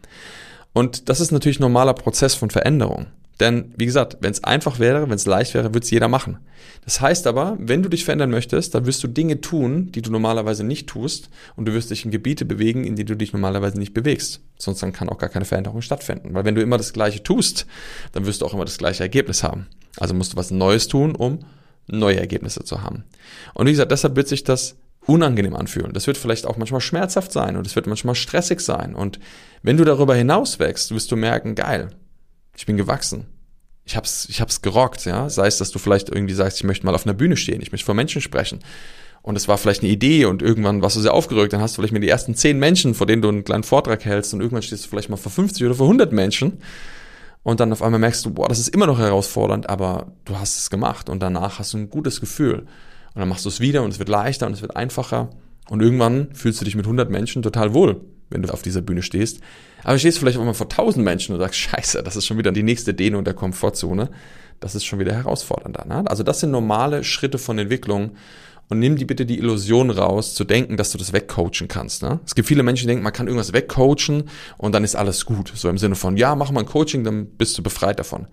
Und 0.73 1.11
das 1.11 1.21
ist 1.21 1.31
natürlich 1.31 1.61
ein 1.61 1.65
normaler 1.65 1.93
Prozess 1.93 2.35
von 2.35 2.49
Veränderung. 2.49 3.05
Denn, 3.39 3.75
wie 3.77 3.85
gesagt, 3.85 4.17
wenn 4.23 4.33
es 4.33 4.43
einfach 4.43 4.79
wäre, 4.79 5.11
wenn 5.11 5.17
es 5.17 5.27
leicht 5.27 5.53
wäre, 5.53 5.75
würde 5.75 5.85
es 5.85 5.91
jeder 5.91 6.09
machen. 6.09 6.39
Das 6.87 7.03
heißt 7.03 7.27
aber, 7.27 7.59
wenn 7.61 7.83
du 7.83 7.91
dich 7.91 8.07
verändern 8.07 8.31
möchtest, 8.31 8.75
dann 8.75 8.87
wirst 8.87 9.05
du 9.05 9.09
Dinge 9.09 9.43
tun, 9.43 9.93
die 9.93 10.01
du 10.01 10.11
normalerweise 10.11 10.65
nicht 10.65 10.87
tust 10.87 11.29
und 11.55 11.67
du 11.67 11.75
wirst 11.75 11.91
dich 11.91 12.07
in 12.07 12.11
Gebiete 12.11 12.47
bewegen, 12.47 12.83
in 12.85 12.97
denen 12.97 13.09
du 13.09 13.15
dich 13.15 13.35
normalerweise 13.35 13.79
nicht 13.79 13.93
bewegst. 13.93 14.41
Sonst 14.57 14.83
dann 14.83 14.95
kann 14.95 15.11
auch 15.11 15.19
gar 15.19 15.29
keine 15.29 15.45
Veränderung 15.45 15.83
stattfinden. 15.83 16.33
Weil 16.33 16.47
wenn 16.47 16.55
du 16.55 16.63
immer 16.63 16.79
das 16.79 16.95
Gleiche 16.95 17.23
tust, 17.23 17.67
dann 18.13 18.25
wirst 18.25 18.41
du 18.41 18.47
auch 18.47 18.55
immer 18.55 18.65
das 18.65 18.79
gleiche 18.79 19.03
Ergebnis 19.03 19.43
haben. 19.43 19.67
Also 19.99 20.15
musst 20.15 20.33
du 20.33 20.39
was 20.39 20.51
Neues 20.51 20.89
tun, 20.89 21.15
um 21.15 21.41
neue 21.87 22.19
Ergebnisse 22.19 22.65
zu 22.65 22.83
haben. 22.83 23.05
Und 23.55 23.67
wie 23.67 23.71
gesagt, 23.71 23.93
deshalb 23.93 24.17
wird 24.17 24.29
sich 24.29 24.45
das 24.45 24.77
unangenehm 25.07 25.55
anfühlen. 25.55 25.93
Das 25.93 26.07
wird 26.07 26.17
vielleicht 26.17 26.47
auch 26.47 26.57
manchmal 26.57 26.81
schmerzhaft 26.81 27.33
sein 27.33 27.57
und 27.57 27.67
es 27.67 27.77
wird 27.77 27.87
manchmal 27.87 28.15
stressig 28.15 28.61
sein. 28.61 28.95
Und 28.95 29.21
wenn 29.63 29.77
du 29.77 29.85
darüber 29.85 30.15
hinaus 30.15 30.59
wächst, 30.59 30.93
wirst 30.93 31.11
du 31.13 31.17
merken, 31.17 31.55
geil, 31.55 31.91
ich 32.57 32.67
bin 32.67 32.77
gewachsen. 32.77 33.27
Ich 33.85 33.97
hab's, 33.97 34.27
ich 34.29 34.41
hab's 34.41 34.63
gerockt, 34.63 35.05
ja. 35.05 35.31
Sei 35.31 35.47
es, 35.47 35.59
dass 35.59 35.71
du 35.71 35.79
vielleicht 35.79 36.09
irgendwie 36.09 36.35
sagst, 36.35 36.59
ich 36.59 36.65
möchte 36.65 36.85
mal 36.85 36.95
auf 36.95 37.07
einer 37.07 37.15
Bühne 37.15 37.37
stehen, 37.37 37.63
ich 37.63 37.71
möchte 37.71 37.87
vor 37.87 37.95
Menschen 37.95 38.21
sprechen. 38.21 38.59
Und 39.23 39.37
es 39.37 39.49
war 39.49 39.59
vielleicht 39.59 39.83
eine 39.83 39.91
Idee 39.91 40.25
und 40.25 40.43
irgendwann 40.43 40.83
warst 40.83 40.97
du 40.97 41.01
sehr 41.01 41.15
aufgeregt, 41.15 41.53
dann 41.53 41.61
hast 41.61 41.77
du 41.77 41.83
vielleicht 41.83 41.93
mit 41.93 42.03
die 42.03 42.09
ersten 42.09 42.35
zehn 42.35 42.59
Menschen, 42.59 42.95
vor 42.95 43.07
denen 43.07 43.23
du 43.23 43.29
einen 43.29 43.45
kleinen 43.45 43.65
Vortrag 43.65 44.05
hältst 44.05 44.35
und 44.35 44.41
irgendwann 44.41 44.63
stehst 44.63 44.85
du 44.85 44.89
vielleicht 44.89 45.09
mal 45.09 45.17
vor 45.17 45.33
50 45.33 45.67
oder 45.67 45.75
vor 45.75 45.87
100 45.87 46.13
Menschen 46.13 46.61
und 47.47 47.61
dann 47.61 47.71
auf 47.71 47.81
einmal 47.81 48.01
merkst 48.01 48.25
du, 48.25 48.35
boah, 48.35 48.49
das 48.49 48.59
ist 48.59 48.67
immer 48.71 48.89
noch 48.89 48.99
herausfordernd, 48.99 49.71
aber 49.71 50.09
du 50.25 50.37
hast 50.37 50.59
es 50.59 50.69
gemacht 50.69 51.09
und 51.09 51.23
danach 51.23 51.61
hast 51.61 51.75
du 51.75 51.79
ein 51.79 51.91
gutes 51.91 52.21
Gefühl. 52.21 52.67
Und 53.15 53.21
dann 53.21 53.29
machst 53.29 53.45
du 53.45 53.49
es 53.49 53.61
wieder 53.61 53.85
und 53.85 53.93
es 53.93 54.01
wird 54.01 54.09
leichter 54.09 54.49
und 54.49 54.53
es 54.53 54.63
wird 54.63 54.75
einfacher 54.75 55.31
und 55.71 55.81
irgendwann 55.81 56.35
fühlst 56.35 56.61
du 56.61 56.65
dich 56.65 56.75
mit 56.75 56.87
100 56.87 57.09
Menschen 57.09 57.45
total 57.45 57.73
wohl, 57.73 58.01
wenn 58.31 58.43
du 58.43 58.53
auf 58.53 58.63
dieser 58.63 58.83
Bühne 58.83 59.01
stehst. 59.01 59.43
Aber 59.85 59.93
du 59.93 60.01
stehst 60.01 60.19
vielleicht 60.19 60.39
auch 60.39 60.45
mal 60.45 60.55
vor 60.55 60.67
1000 60.67 61.05
Menschen 61.05 61.37
und 61.37 61.41
sagst, 61.41 61.61
scheiße, 61.61 62.03
das 62.03 62.17
ist 62.17 62.27
schon 62.27 62.37
wieder 62.37 62.51
die 62.51 62.65
nächste 62.65 62.95
Dehnung 62.95 63.23
der 63.23 63.35
Komfortzone. 63.35 64.11
Das 64.59 64.75
ist 64.75 64.85
schon 64.85 64.99
wieder 64.99 65.13
herausfordernder. 65.13 65.85
Ne? 65.85 66.03
Also 66.11 66.25
das 66.25 66.41
sind 66.41 66.51
normale 66.51 67.05
Schritte 67.05 67.39
von 67.39 67.61
Entwicklung 67.61 68.17
und 68.69 68.79
nimm 68.79 68.97
die 68.97 69.05
bitte 69.05 69.27
die 69.27 69.39
Illusion 69.39 69.91
raus, 69.91 70.35
zu 70.35 70.45
denken, 70.45 70.77
dass 70.77 70.93
du 70.93 70.99
das 70.99 71.13
wegcoachen 71.13 71.69
kannst. 71.69 72.03
Ne? 72.03 72.21
Es 72.27 72.35
gibt 72.35 72.49
viele 72.49 72.63
Menschen, 72.63 72.85
die 72.85 72.89
denken, 72.89 73.05
man 73.05 73.13
kann 73.13 73.27
irgendwas 73.27 73.53
wegcoachen 73.53 74.25
und 74.59 74.75
dann 74.75 74.85
ist 74.85 74.97
alles 74.97 75.25
gut. 75.25 75.53
So 75.55 75.69
im 75.69 75.79
Sinne 75.79 75.95
von, 75.95 76.17
ja, 76.17 76.35
mach 76.35 76.51
mal 76.51 76.61
ein 76.61 76.67
Coaching, 76.67 77.05
dann 77.05 77.27
bist 77.27 77.57
du 77.57 77.63
befreit 77.63 77.99
davon. 77.99 78.27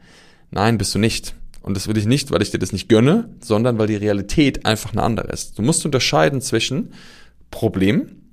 Nein, 0.52 0.78
bist 0.78 0.96
du 0.96 1.00
nicht. 1.00 1.36
Und 1.62 1.76
das 1.78 1.88
will 1.88 1.98
ich 1.98 2.06
nicht, 2.06 2.32
weil 2.32 2.42
ich 2.42 2.52
dir 2.52 2.60
das 2.60 2.74
nicht 2.74 2.90
gönne, 2.90 3.30
sondern 3.40 3.78
weil 3.78 3.88
die 3.88 3.96
Realität 3.96 4.66
einfach 4.66 4.92
eine 4.92 5.04
andere 5.04 5.28
ist. 5.28 5.58
Du 5.58 5.62
musst 5.62 5.86
unterscheiden 5.86 6.42
zwischen 6.42 6.94
Problem, 7.52 8.24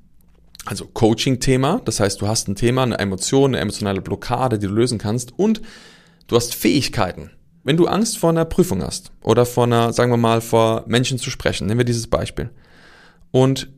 also 0.64 0.86
Coaching-Thema, 0.86 1.80
das 1.84 2.00
heißt, 2.00 2.20
du 2.20 2.26
hast 2.26 2.48
ein 2.48 2.56
Thema, 2.56 2.82
eine 2.82 2.98
Emotion, 2.98 3.50
eine 3.50 3.60
emotionale 3.60 4.00
Blockade, 4.00 4.58
die 4.58 4.66
du 4.66 4.72
lösen 4.72 4.98
kannst 4.98 5.38
und 5.38 5.62
du 6.26 6.36
hast 6.36 6.54
Fähigkeiten. 6.54 7.30
Wenn 7.62 7.76
du 7.76 7.86
Angst 7.86 8.18
vor 8.18 8.30
einer 8.30 8.44
Prüfung 8.44 8.82
hast 8.82 9.12
oder 9.22 9.44
vor 9.44 9.64
einer, 9.64 9.92
sagen 9.92 10.10
wir 10.10 10.16
mal, 10.16 10.40
vor 10.40 10.84
Menschen 10.86 11.18
zu 11.18 11.30
sprechen, 11.30 11.66
nehmen 11.66 11.78
wir 11.78 11.84
dieses 11.84 12.06
Beispiel. 12.06 12.50
Und 13.30 13.70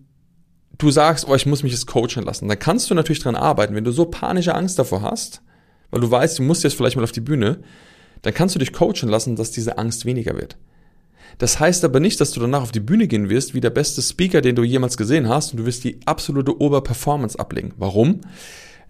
du 0.78 0.90
sagst, 0.90 1.28
oh, 1.28 1.34
ich 1.34 1.46
muss 1.46 1.62
mich 1.62 1.72
jetzt 1.72 1.86
coachen 1.86 2.22
lassen, 2.22 2.48
dann 2.48 2.58
kannst 2.58 2.90
du 2.90 2.94
natürlich 2.94 3.20
dran 3.20 3.36
arbeiten. 3.36 3.74
Wenn 3.74 3.84
du 3.84 3.92
so 3.92 4.04
panische 4.04 4.54
Angst 4.54 4.78
davor 4.78 5.02
hast, 5.02 5.42
weil 5.90 6.00
du 6.00 6.10
weißt, 6.10 6.38
du 6.38 6.42
musst 6.42 6.64
jetzt 6.64 6.76
vielleicht 6.76 6.96
mal 6.96 7.02
auf 7.02 7.12
die 7.12 7.20
Bühne, 7.20 7.58
dann 8.22 8.34
kannst 8.34 8.54
du 8.54 8.58
dich 8.58 8.72
coachen 8.72 9.08
lassen, 9.08 9.36
dass 9.36 9.50
diese 9.50 9.78
Angst 9.78 10.04
weniger 10.04 10.36
wird. 10.36 10.56
Das 11.38 11.58
heißt 11.58 11.84
aber 11.84 11.98
nicht, 11.98 12.20
dass 12.20 12.30
du 12.30 12.40
danach 12.40 12.62
auf 12.62 12.72
die 12.72 12.80
Bühne 12.80 13.08
gehen 13.08 13.28
wirst 13.28 13.54
wie 13.54 13.60
der 13.60 13.70
beste 13.70 14.02
Speaker, 14.02 14.40
den 14.42 14.54
du 14.54 14.62
jemals 14.62 14.96
gesehen 14.96 15.28
hast 15.28 15.52
und 15.52 15.58
du 15.58 15.66
wirst 15.66 15.82
die 15.82 16.00
absolute 16.04 16.60
Oberperformance 16.60 17.38
ablegen. 17.38 17.72
Warum? 17.76 18.20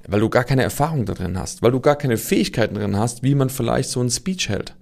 Weil 0.06 0.20
du 0.20 0.28
gar 0.28 0.44
keine 0.44 0.62
Erfahrung 0.62 1.06
da 1.06 1.14
drin 1.14 1.38
hast, 1.38 1.62
weil 1.62 1.70
du 1.70 1.80
gar 1.80 1.96
keine 1.96 2.16
Fähigkeiten 2.16 2.74
drin 2.74 2.96
hast, 2.96 3.22
wie 3.22 3.34
man 3.34 3.48
vielleicht 3.48 3.88
so 3.88 4.00
einen 4.00 4.10
Speech 4.10 4.48
hält. 4.48 4.74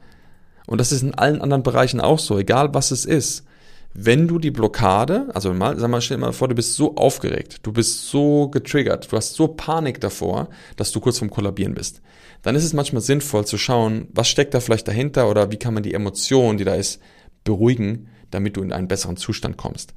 Und 0.71 0.79
das 0.79 0.93
ist 0.93 1.03
in 1.03 1.15
allen 1.15 1.43
anderen 1.43 1.65
Bereichen 1.65 2.01
auch 2.01 2.21
so, 2.21 2.39
egal 2.39 2.73
was 2.73 2.93
es 2.93 3.05
ist. 3.05 3.45
Wenn 3.93 4.29
du 4.29 4.39
die 4.39 4.53
Blockade, 4.53 5.27
also 5.35 5.53
mal, 5.53 5.77
sag 5.77 5.91
mal, 5.91 6.01
stell 6.01 6.17
dir 6.17 6.21
mal 6.21 6.33
vor, 6.33 6.47
du 6.47 6.55
bist 6.55 6.75
so 6.75 6.95
aufgeregt, 6.95 7.59
du 7.65 7.73
bist 7.73 8.09
so 8.09 8.47
getriggert, 8.47 9.11
du 9.11 9.17
hast 9.17 9.35
so 9.35 9.49
Panik 9.49 10.01
davor, 10.01 10.49
dass 10.77 10.93
du 10.93 11.01
kurz 11.01 11.19
vorm 11.19 11.29
Kollabieren 11.29 11.75
bist, 11.75 12.03
dann 12.43 12.55
ist 12.55 12.63
es 12.63 12.73
manchmal 12.73 13.03
sinnvoll 13.03 13.45
zu 13.47 13.59
schauen, 13.59 14.07
was 14.13 14.29
steckt 14.29 14.55
da 14.55 14.61
vielleicht 14.61 14.87
dahinter 14.87 15.29
oder 15.29 15.51
wie 15.51 15.57
kann 15.57 15.75
man 15.75 15.83
die 15.83 15.93
Emotion, 15.93 16.57
die 16.57 16.65
da 16.65 16.77
ist, 16.77 17.03
beruhigen, 17.43 18.07
damit 18.31 18.57
du 18.57 18.63
in 18.63 18.73
einen 18.73 18.87
besseren 18.87 19.17
Zustand 19.17 19.57
kommst. 19.57 19.93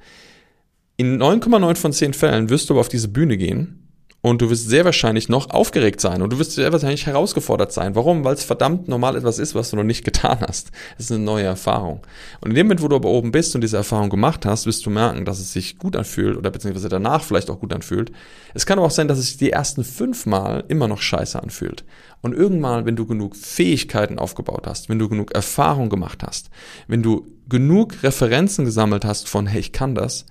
In 0.96 1.22
9,9 1.22 1.76
von 1.76 1.92
10 1.92 2.14
Fällen 2.14 2.50
wirst 2.50 2.68
du 2.68 2.74
aber 2.74 2.80
auf 2.80 2.88
diese 2.88 3.06
Bühne 3.06 3.36
gehen 3.36 3.83
und 4.24 4.40
du 4.40 4.48
wirst 4.48 4.70
sehr 4.70 4.86
wahrscheinlich 4.86 5.28
noch 5.28 5.50
aufgeregt 5.50 6.00
sein 6.00 6.22
und 6.22 6.32
du 6.32 6.38
wirst 6.38 6.52
sehr 6.52 6.72
wahrscheinlich 6.72 7.04
herausgefordert 7.04 7.72
sein. 7.72 7.94
Warum? 7.94 8.24
Weil 8.24 8.32
es 8.32 8.42
verdammt 8.42 8.88
normal 8.88 9.16
etwas 9.16 9.38
ist, 9.38 9.54
was 9.54 9.68
du 9.68 9.76
noch 9.76 9.82
nicht 9.82 10.02
getan 10.02 10.38
hast. 10.40 10.70
Es 10.96 11.04
ist 11.04 11.12
eine 11.12 11.22
neue 11.22 11.44
Erfahrung. 11.44 12.00
Und 12.40 12.48
in 12.48 12.54
dem 12.54 12.66
Moment, 12.66 12.80
wo 12.80 12.88
du 12.88 12.96
aber 12.96 13.10
oben 13.10 13.32
bist 13.32 13.54
und 13.54 13.60
diese 13.60 13.76
Erfahrung 13.76 14.08
gemacht 14.08 14.46
hast, 14.46 14.64
wirst 14.64 14.86
du 14.86 14.88
merken, 14.88 15.26
dass 15.26 15.40
es 15.40 15.52
sich 15.52 15.78
gut 15.78 15.94
anfühlt 15.94 16.38
oder 16.38 16.50
beziehungsweise 16.50 16.88
danach 16.88 17.22
vielleicht 17.22 17.50
auch 17.50 17.60
gut 17.60 17.74
anfühlt. 17.74 18.12
Es 18.54 18.64
kann 18.64 18.78
aber 18.78 18.86
auch 18.86 18.92
sein, 18.92 19.08
dass 19.08 19.18
es 19.18 19.26
sich 19.26 19.36
die 19.36 19.50
ersten 19.50 19.84
fünf 19.84 20.24
Mal 20.24 20.64
immer 20.68 20.88
noch 20.88 21.02
scheiße 21.02 21.42
anfühlt. 21.42 21.84
Und 22.22 22.32
irgendwann, 22.32 22.86
wenn 22.86 22.96
du 22.96 23.04
genug 23.04 23.36
Fähigkeiten 23.36 24.18
aufgebaut 24.18 24.66
hast, 24.66 24.88
wenn 24.88 24.98
du 24.98 25.10
genug 25.10 25.34
Erfahrung 25.34 25.90
gemacht 25.90 26.22
hast, 26.26 26.48
wenn 26.88 27.02
du 27.02 27.26
genug 27.50 28.02
Referenzen 28.02 28.64
gesammelt 28.64 29.04
hast 29.04 29.28
von, 29.28 29.46
hey, 29.46 29.60
ich 29.60 29.72
kann 29.72 29.94
das, 29.94 30.24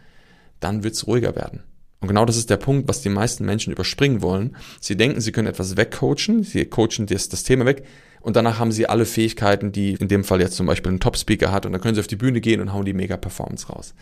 dann 0.60 0.84
wird's 0.84 1.06
ruhiger 1.06 1.36
werden. 1.36 1.62
Und 2.04 2.10
genau 2.10 2.26
das 2.26 2.36
ist 2.36 2.50
der 2.50 2.58
Punkt, 2.58 2.90
was 2.90 3.02
die 3.02 3.08
meisten 3.08 3.46
Menschen 3.46 3.72
überspringen 3.72 4.22
wollen. 4.22 4.58
Sie 4.82 4.98
denken, 4.98 5.22
sie 5.22 5.32
können 5.32 5.48
etwas 5.48 5.78
wegcoachen, 5.78 6.44
sie 6.44 6.66
coachen 6.66 7.06
das, 7.06 7.30
das 7.30 7.44
Thema 7.44 7.66
weg 7.66 7.86
und 8.20 8.36
danach 8.36 8.60
haben 8.60 8.74
sie 8.74 8.88
alle 8.88 9.06
Fähigkeiten, 9.06 9.72
die 9.72 9.94
in 9.94 10.10
dem 10.10 10.26
Fall 10.26 10.42
jetzt 10.42 10.58
zum 10.58 10.66
Beispiel 10.66 10.92
ein 10.92 11.00
Top-Speaker 11.00 11.54
hat 11.54 11.66
und 11.66 11.72
dann 11.72 11.80
können 11.80 11.96
sie 11.96 12.02
auf 12.02 12.08
die 12.08 12.18
Bühne 12.18 12.42
gehen 12.42 12.60
und 12.60 12.74
hauen 12.74 12.84
die 12.84 12.92
Mega-Performance 12.92 13.68
raus. 13.68 13.94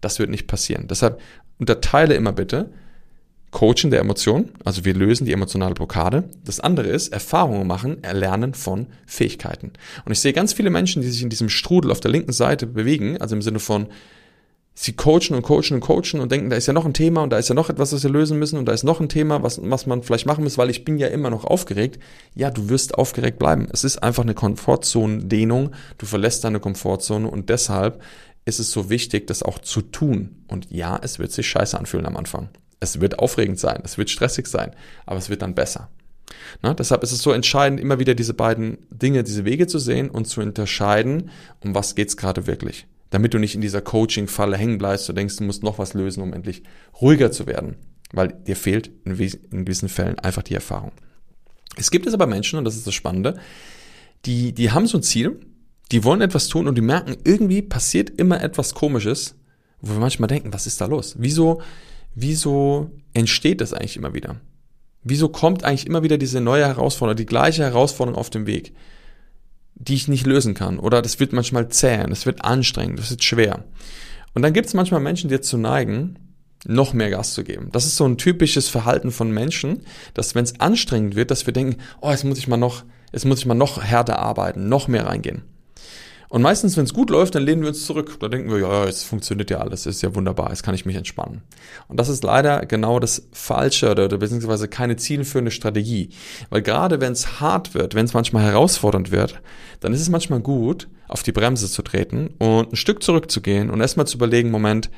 Das 0.00 0.20
wird 0.20 0.30
nicht 0.30 0.46
passieren. 0.46 0.86
Deshalb 0.86 1.20
unterteile 1.58 2.14
immer 2.14 2.30
bitte 2.30 2.70
Coaching 3.50 3.90
der 3.90 3.98
Emotionen, 3.98 4.52
also 4.64 4.84
wir 4.84 4.94
lösen 4.94 5.24
die 5.24 5.32
emotionale 5.32 5.74
Blockade. 5.74 6.28
Das 6.44 6.60
andere 6.60 6.86
ist 6.86 7.08
Erfahrungen 7.08 7.66
machen, 7.66 8.04
Erlernen 8.04 8.54
von 8.54 8.86
Fähigkeiten. 9.04 9.72
Und 10.04 10.12
ich 10.12 10.20
sehe 10.20 10.32
ganz 10.32 10.52
viele 10.52 10.70
Menschen, 10.70 11.02
die 11.02 11.08
sich 11.08 11.24
in 11.24 11.30
diesem 11.30 11.48
Strudel 11.48 11.90
auf 11.90 11.98
der 11.98 12.12
linken 12.12 12.32
Seite 12.32 12.68
bewegen, 12.68 13.20
also 13.20 13.34
im 13.34 13.42
Sinne 13.42 13.58
von, 13.58 13.88
sie 14.80 14.92
coachen 14.92 15.34
und 15.34 15.42
coachen 15.42 15.74
und 15.74 15.80
coachen 15.80 16.20
und 16.20 16.30
denken, 16.30 16.50
da 16.50 16.56
ist 16.56 16.66
ja 16.66 16.72
noch 16.72 16.84
ein 16.84 16.94
Thema 16.94 17.24
und 17.24 17.30
da 17.30 17.38
ist 17.38 17.48
ja 17.48 17.54
noch 17.56 17.68
etwas, 17.68 17.92
was 17.92 18.04
wir 18.04 18.10
lösen 18.10 18.38
müssen 18.38 18.58
und 18.58 18.66
da 18.66 18.72
ist 18.72 18.84
noch 18.84 19.00
ein 19.00 19.08
Thema, 19.08 19.42
was, 19.42 19.60
was 19.60 19.86
man 19.86 20.04
vielleicht 20.04 20.26
machen 20.26 20.44
muss, 20.44 20.56
weil 20.56 20.70
ich 20.70 20.84
bin 20.84 20.98
ja 20.98 21.08
immer 21.08 21.30
noch 21.30 21.44
aufgeregt. 21.44 21.98
Ja, 22.36 22.52
du 22.52 22.68
wirst 22.68 22.94
aufgeregt 22.94 23.40
bleiben. 23.40 23.66
Es 23.72 23.82
ist 23.82 24.00
einfach 24.04 24.22
eine 24.22 24.34
Komfortzone-Dehnung. 24.34 25.72
Du 25.98 26.06
verlässt 26.06 26.44
deine 26.44 26.60
Komfortzone 26.60 27.28
und 27.28 27.48
deshalb 27.48 28.00
ist 28.44 28.60
es 28.60 28.70
so 28.70 28.88
wichtig, 28.88 29.26
das 29.26 29.42
auch 29.42 29.58
zu 29.58 29.82
tun. 29.82 30.44
Und 30.46 30.70
ja, 30.70 30.96
es 31.02 31.18
wird 31.18 31.32
sich 31.32 31.48
scheiße 31.48 31.76
anfühlen 31.76 32.06
am 32.06 32.16
Anfang. 32.16 32.48
Es 32.78 33.00
wird 33.00 33.18
aufregend 33.18 33.58
sein, 33.58 33.82
es 33.82 33.98
wird 33.98 34.10
stressig 34.10 34.46
sein, 34.46 34.76
aber 35.06 35.18
es 35.18 35.28
wird 35.28 35.42
dann 35.42 35.56
besser. 35.56 35.90
Na, 36.62 36.72
deshalb 36.72 37.02
ist 37.02 37.10
es 37.10 37.20
so 37.20 37.32
entscheidend, 37.32 37.80
immer 37.80 37.98
wieder 37.98 38.14
diese 38.14 38.34
beiden 38.34 38.78
Dinge, 38.90 39.24
diese 39.24 39.44
Wege 39.44 39.66
zu 39.66 39.80
sehen 39.80 40.08
und 40.08 40.26
zu 40.26 40.40
unterscheiden, 40.40 41.30
um 41.64 41.74
was 41.74 41.96
geht's 41.96 42.16
gerade 42.16 42.46
wirklich. 42.46 42.86
Damit 43.10 43.32
du 43.34 43.38
nicht 43.38 43.54
in 43.54 43.60
dieser 43.60 43.80
Coaching-Falle 43.80 44.56
hängen 44.56 44.78
bleibst, 44.78 45.08
du 45.08 45.12
denkst, 45.12 45.36
du 45.36 45.44
musst 45.44 45.62
noch 45.62 45.78
was 45.78 45.94
lösen, 45.94 46.22
um 46.22 46.32
endlich 46.32 46.62
ruhiger 47.00 47.32
zu 47.32 47.46
werden. 47.46 47.76
Weil 48.12 48.28
dir 48.28 48.56
fehlt 48.56 48.90
in, 49.04 49.18
in 49.18 49.64
gewissen 49.64 49.88
Fällen 49.88 50.18
einfach 50.18 50.42
die 50.42 50.54
Erfahrung. 50.54 50.92
Es 51.76 51.90
gibt 51.90 52.06
es 52.06 52.14
aber 52.14 52.26
Menschen, 52.26 52.58
und 52.58 52.64
das 52.64 52.76
ist 52.76 52.86
das 52.86 52.94
Spannende, 52.94 53.38
die, 54.24 54.52
die 54.52 54.70
haben 54.72 54.86
so 54.86 54.98
ein 54.98 55.02
Ziel, 55.02 55.40
die 55.92 56.04
wollen 56.04 56.20
etwas 56.20 56.48
tun 56.48 56.68
und 56.68 56.76
die 56.76 56.82
merken, 56.82 57.16
irgendwie 57.24 57.62
passiert 57.62 58.10
immer 58.10 58.42
etwas 58.42 58.74
Komisches, 58.74 59.36
wo 59.80 59.92
wir 59.92 60.00
manchmal 60.00 60.26
denken, 60.26 60.52
was 60.52 60.66
ist 60.66 60.80
da 60.80 60.86
los? 60.86 61.14
Wieso, 61.18 61.62
wieso 62.14 62.90
entsteht 63.14 63.60
das 63.60 63.72
eigentlich 63.72 63.96
immer 63.96 64.12
wieder? 64.12 64.36
Wieso 65.04 65.28
kommt 65.28 65.64
eigentlich 65.64 65.86
immer 65.86 66.02
wieder 66.02 66.18
diese 66.18 66.40
neue 66.40 66.66
Herausforderung, 66.66 67.16
die 67.16 67.26
gleiche 67.26 67.62
Herausforderung 67.62 68.18
auf 68.18 68.30
dem 68.30 68.46
Weg, 68.46 68.74
die 69.78 69.94
ich 69.94 70.08
nicht 70.08 70.26
lösen 70.26 70.54
kann? 70.54 70.78
Oder 70.78 71.02
das 71.02 71.20
wird 71.20 71.32
manchmal 71.32 71.68
zäh, 71.68 72.04
das 72.08 72.26
wird 72.26 72.44
anstrengend, 72.44 72.98
das 72.98 73.10
wird 73.10 73.24
schwer. 73.24 73.64
Und 74.34 74.42
dann 74.42 74.52
gibt 74.52 74.66
es 74.66 74.74
manchmal 74.74 75.00
Menschen, 75.00 75.28
die 75.28 75.36
dazu 75.36 75.56
neigen, 75.56 76.18
noch 76.66 76.92
mehr 76.92 77.10
Gas 77.10 77.34
zu 77.34 77.44
geben. 77.44 77.68
Das 77.72 77.86
ist 77.86 77.96
so 77.96 78.04
ein 78.04 78.18
typisches 78.18 78.68
Verhalten 78.68 79.10
von 79.10 79.30
Menschen, 79.30 79.82
dass 80.14 80.34
wenn 80.34 80.44
es 80.44 80.60
anstrengend 80.60 81.14
wird, 81.14 81.30
dass 81.30 81.46
wir 81.46 81.52
denken, 81.52 81.80
oh, 82.00 82.10
jetzt 82.10 82.24
muss 82.24 82.38
ich 82.38 82.48
mal 82.48 82.56
noch, 82.56 82.84
jetzt 83.12 83.24
muss 83.24 83.38
ich 83.38 83.46
mal 83.46 83.54
noch 83.54 83.82
härter 83.82 84.18
arbeiten, 84.18 84.68
noch 84.68 84.88
mehr 84.88 85.06
reingehen. 85.06 85.42
Und 86.28 86.42
meistens, 86.42 86.76
wenn 86.76 86.84
es 86.84 86.92
gut 86.92 87.08
läuft, 87.08 87.34
dann 87.34 87.42
lehnen 87.42 87.62
wir 87.62 87.68
uns 87.68 87.86
zurück. 87.86 88.18
Da 88.20 88.28
denken 88.28 88.50
wir, 88.50 88.58
ja, 88.58 88.84
es 88.84 89.02
funktioniert 89.02 89.50
ja 89.50 89.58
alles, 89.58 89.86
ist 89.86 90.02
ja 90.02 90.14
wunderbar, 90.14 90.50
jetzt 90.50 90.62
kann 90.62 90.74
ich 90.74 90.84
mich 90.84 90.96
entspannen. 90.96 91.42
Und 91.88 91.98
das 91.98 92.10
ist 92.10 92.22
leider 92.22 92.66
genau 92.66 93.00
das 93.00 93.28
Falsche 93.32 93.90
oder, 93.90 94.04
oder 94.04 94.18
beziehungsweise 94.18 94.68
keine 94.68 94.96
zielführende 94.96 95.50
Strategie. 95.50 96.10
Weil 96.50 96.62
gerade 96.62 97.00
wenn 97.00 97.12
es 97.12 97.40
hart 97.40 97.74
wird, 97.74 97.94
wenn 97.94 98.04
es 98.04 98.12
manchmal 98.12 98.44
herausfordernd 98.44 99.10
wird, 99.10 99.40
dann 99.80 99.94
ist 99.94 100.02
es 100.02 100.10
manchmal 100.10 100.40
gut, 100.40 100.88
auf 101.06 101.22
die 101.22 101.32
Bremse 101.32 101.70
zu 101.70 101.82
treten 101.82 102.28
und 102.38 102.72
ein 102.72 102.76
Stück 102.76 103.02
zurückzugehen 103.02 103.70
und 103.70 103.80
erstmal 103.80 104.06
zu 104.06 104.18
überlegen, 104.18 104.50
Moment, 104.50 104.90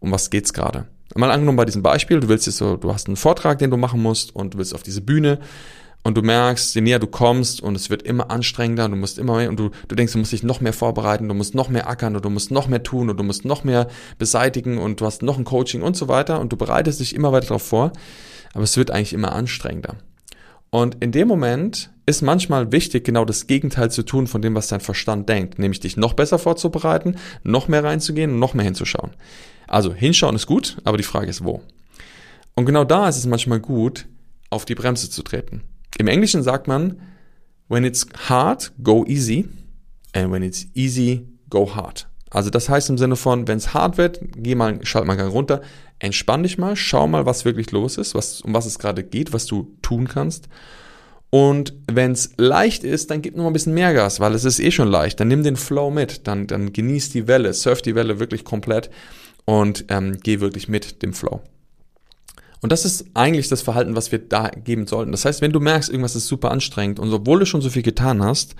um 0.00 0.12
was 0.12 0.30
geht's 0.30 0.54
gerade? 0.54 0.86
Mal 1.14 1.30
angenommen 1.30 1.56
bei 1.56 1.64
diesem 1.64 1.82
Beispiel, 1.82 2.20
du 2.20 2.28
willst 2.28 2.46
jetzt 2.46 2.58
so, 2.58 2.76
du 2.76 2.92
hast 2.92 3.08
einen 3.08 3.16
Vortrag, 3.16 3.58
den 3.58 3.70
du 3.70 3.76
machen 3.76 4.00
musst 4.00 4.34
und 4.34 4.54
du 4.54 4.58
willst 4.58 4.74
auf 4.74 4.82
diese 4.82 5.00
Bühne 5.00 5.40
und 6.04 6.16
du 6.16 6.22
merkst, 6.22 6.74
je 6.74 6.80
näher 6.80 6.98
du 6.98 7.06
kommst 7.06 7.60
und 7.60 7.74
es 7.74 7.90
wird 7.90 8.02
immer 8.02 8.30
anstrengender, 8.30 8.88
du 8.88 8.96
musst 8.96 9.18
immer 9.18 9.36
mehr 9.36 9.48
und 9.48 9.58
du, 9.58 9.70
du 9.88 9.94
denkst, 9.94 10.12
du 10.12 10.18
musst 10.18 10.32
dich 10.32 10.42
noch 10.42 10.60
mehr 10.60 10.72
vorbereiten, 10.72 11.28
du 11.28 11.34
musst 11.34 11.54
noch 11.54 11.68
mehr 11.68 11.88
ackern 11.88 12.16
und 12.16 12.24
du 12.24 12.30
musst 12.30 12.50
noch 12.50 12.68
mehr 12.68 12.82
tun 12.82 13.10
und 13.10 13.18
du 13.18 13.24
musst 13.24 13.44
noch 13.44 13.64
mehr 13.64 13.88
beseitigen 14.18 14.78
und 14.78 15.00
du 15.00 15.06
hast 15.06 15.22
noch 15.22 15.38
ein 15.38 15.44
Coaching 15.44 15.82
und 15.82 15.96
so 15.96 16.08
weiter 16.08 16.40
und 16.40 16.52
du 16.52 16.56
bereitest 16.56 17.00
dich 17.00 17.14
immer 17.14 17.32
weiter 17.32 17.48
darauf 17.48 17.62
vor, 17.62 17.92
aber 18.54 18.64
es 18.64 18.76
wird 18.76 18.90
eigentlich 18.90 19.12
immer 19.12 19.32
anstrengender. 19.32 19.96
Und 20.70 20.96
in 21.02 21.12
dem 21.12 21.28
Moment 21.28 21.90
ist 22.04 22.22
manchmal 22.22 22.72
wichtig, 22.72 23.04
genau 23.04 23.24
das 23.24 23.46
Gegenteil 23.46 23.90
zu 23.90 24.02
tun 24.02 24.26
von 24.26 24.42
dem, 24.42 24.54
was 24.54 24.68
dein 24.68 24.80
Verstand 24.80 25.28
denkt, 25.28 25.58
nämlich 25.58 25.80
dich 25.80 25.96
noch 25.96 26.12
besser 26.12 26.38
vorzubereiten, 26.38 27.16
noch 27.42 27.68
mehr 27.68 27.84
reinzugehen 27.84 28.32
und 28.32 28.38
noch 28.38 28.54
mehr 28.54 28.64
hinzuschauen. 28.64 29.10
Also 29.66 29.92
hinschauen 29.92 30.36
ist 30.36 30.46
gut, 30.46 30.78
aber 30.84 30.96
die 30.96 31.02
Frage 31.02 31.28
ist 31.28 31.44
wo. 31.44 31.62
Und 32.54 32.66
genau 32.66 32.84
da 32.84 33.08
ist 33.08 33.16
es 33.16 33.26
manchmal 33.26 33.60
gut, 33.60 34.06
auf 34.50 34.64
die 34.64 34.74
Bremse 34.74 35.10
zu 35.10 35.22
treten. 35.22 35.62
Im 35.98 36.06
Englischen 36.06 36.42
sagt 36.42 36.68
man, 36.68 37.00
when 37.68 37.84
it's 37.84 38.06
hard, 38.28 38.72
go 38.82 39.04
easy. 39.06 39.48
And 40.14 40.32
when 40.32 40.42
it's 40.42 40.66
easy, 40.74 41.28
go 41.50 41.74
hard. 41.74 42.08
Also 42.30 42.50
das 42.50 42.68
heißt 42.68 42.90
im 42.90 42.98
Sinne 42.98 43.16
von, 43.16 43.48
wenn 43.48 43.58
es 43.58 43.74
hart 43.74 43.98
wird, 43.98 44.20
geh 44.36 44.54
mal, 44.54 44.84
schalt 44.84 45.06
mal 45.06 45.16
Gang 45.16 45.32
runter, 45.32 45.62
entspann 45.98 46.42
dich 46.42 46.58
mal, 46.58 46.76
schau 46.76 47.06
mal, 47.06 47.26
was 47.26 47.44
wirklich 47.44 47.70
los 47.72 47.96
ist, 47.96 48.14
was, 48.14 48.40
um 48.42 48.54
was 48.54 48.66
es 48.66 48.78
gerade 48.78 49.02
geht, 49.02 49.32
was 49.32 49.46
du 49.46 49.76
tun 49.82 50.08
kannst. 50.08 50.48
Und 51.30 51.74
wenn 51.90 52.12
es 52.12 52.30
leicht 52.36 52.84
ist, 52.84 53.10
dann 53.10 53.22
gib 53.22 53.36
noch 53.36 53.44
mal 53.44 53.50
ein 53.50 53.54
bisschen 53.54 53.74
mehr 53.74 53.92
Gas, 53.92 54.20
weil 54.20 54.34
es 54.34 54.44
ist 54.44 54.60
eh 54.60 54.70
schon 54.70 54.88
leicht. 54.88 55.20
Dann 55.20 55.28
nimm 55.28 55.42
den 55.42 55.56
Flow 55.56 55.90
mit, 55.90 56.26
dann, 56.26 56.46
dann 56.46 56.72
genieß 56.72 57.10
die 57.10 57.26
Welle, 57.26 57.52
surf 57.52 57.82
die 57.82 57.94
Welle 57.94 58.18
wirklich 58.18 58.44
komplett 58.44 58.90
und 59.44 59.86
ähm, 59.88 60.18
geh 60.22 60.40
wirklich 60.40 60.68
mit 60.68 61.02
dem 61.02 61.12
Flow. 61.12 61.42
Und 62.60 62.72
das 62.72 62.84
ist 62.84 63.06
eigentlich 63.14 63.48
das 63.48 63.62
Verhalten, 63.62 63.96
was 63.96 64.12
wir 64.12 64.18
da 64.18 64.48
geben 64.48 64.86
sollten. 64.86 65.12
Das 65.12 65.24
heißt, 65.24 65.40
wenn 65.42 65.52
du 65.52 65.60
merkst, 65.60 65.90
irgendwas 65.90 66.16
ist 66.16 66.26
super 66.26 66.50
anstrengend 66.50 66.98
und 66.98 67.12
obwohl 67.12 67.38
du 67.38 67.46
schon 67.46 67.60
so 67.60 67.70
viel 67.70 67.82
getan 67.82 68.22
hast, 68.22 68.56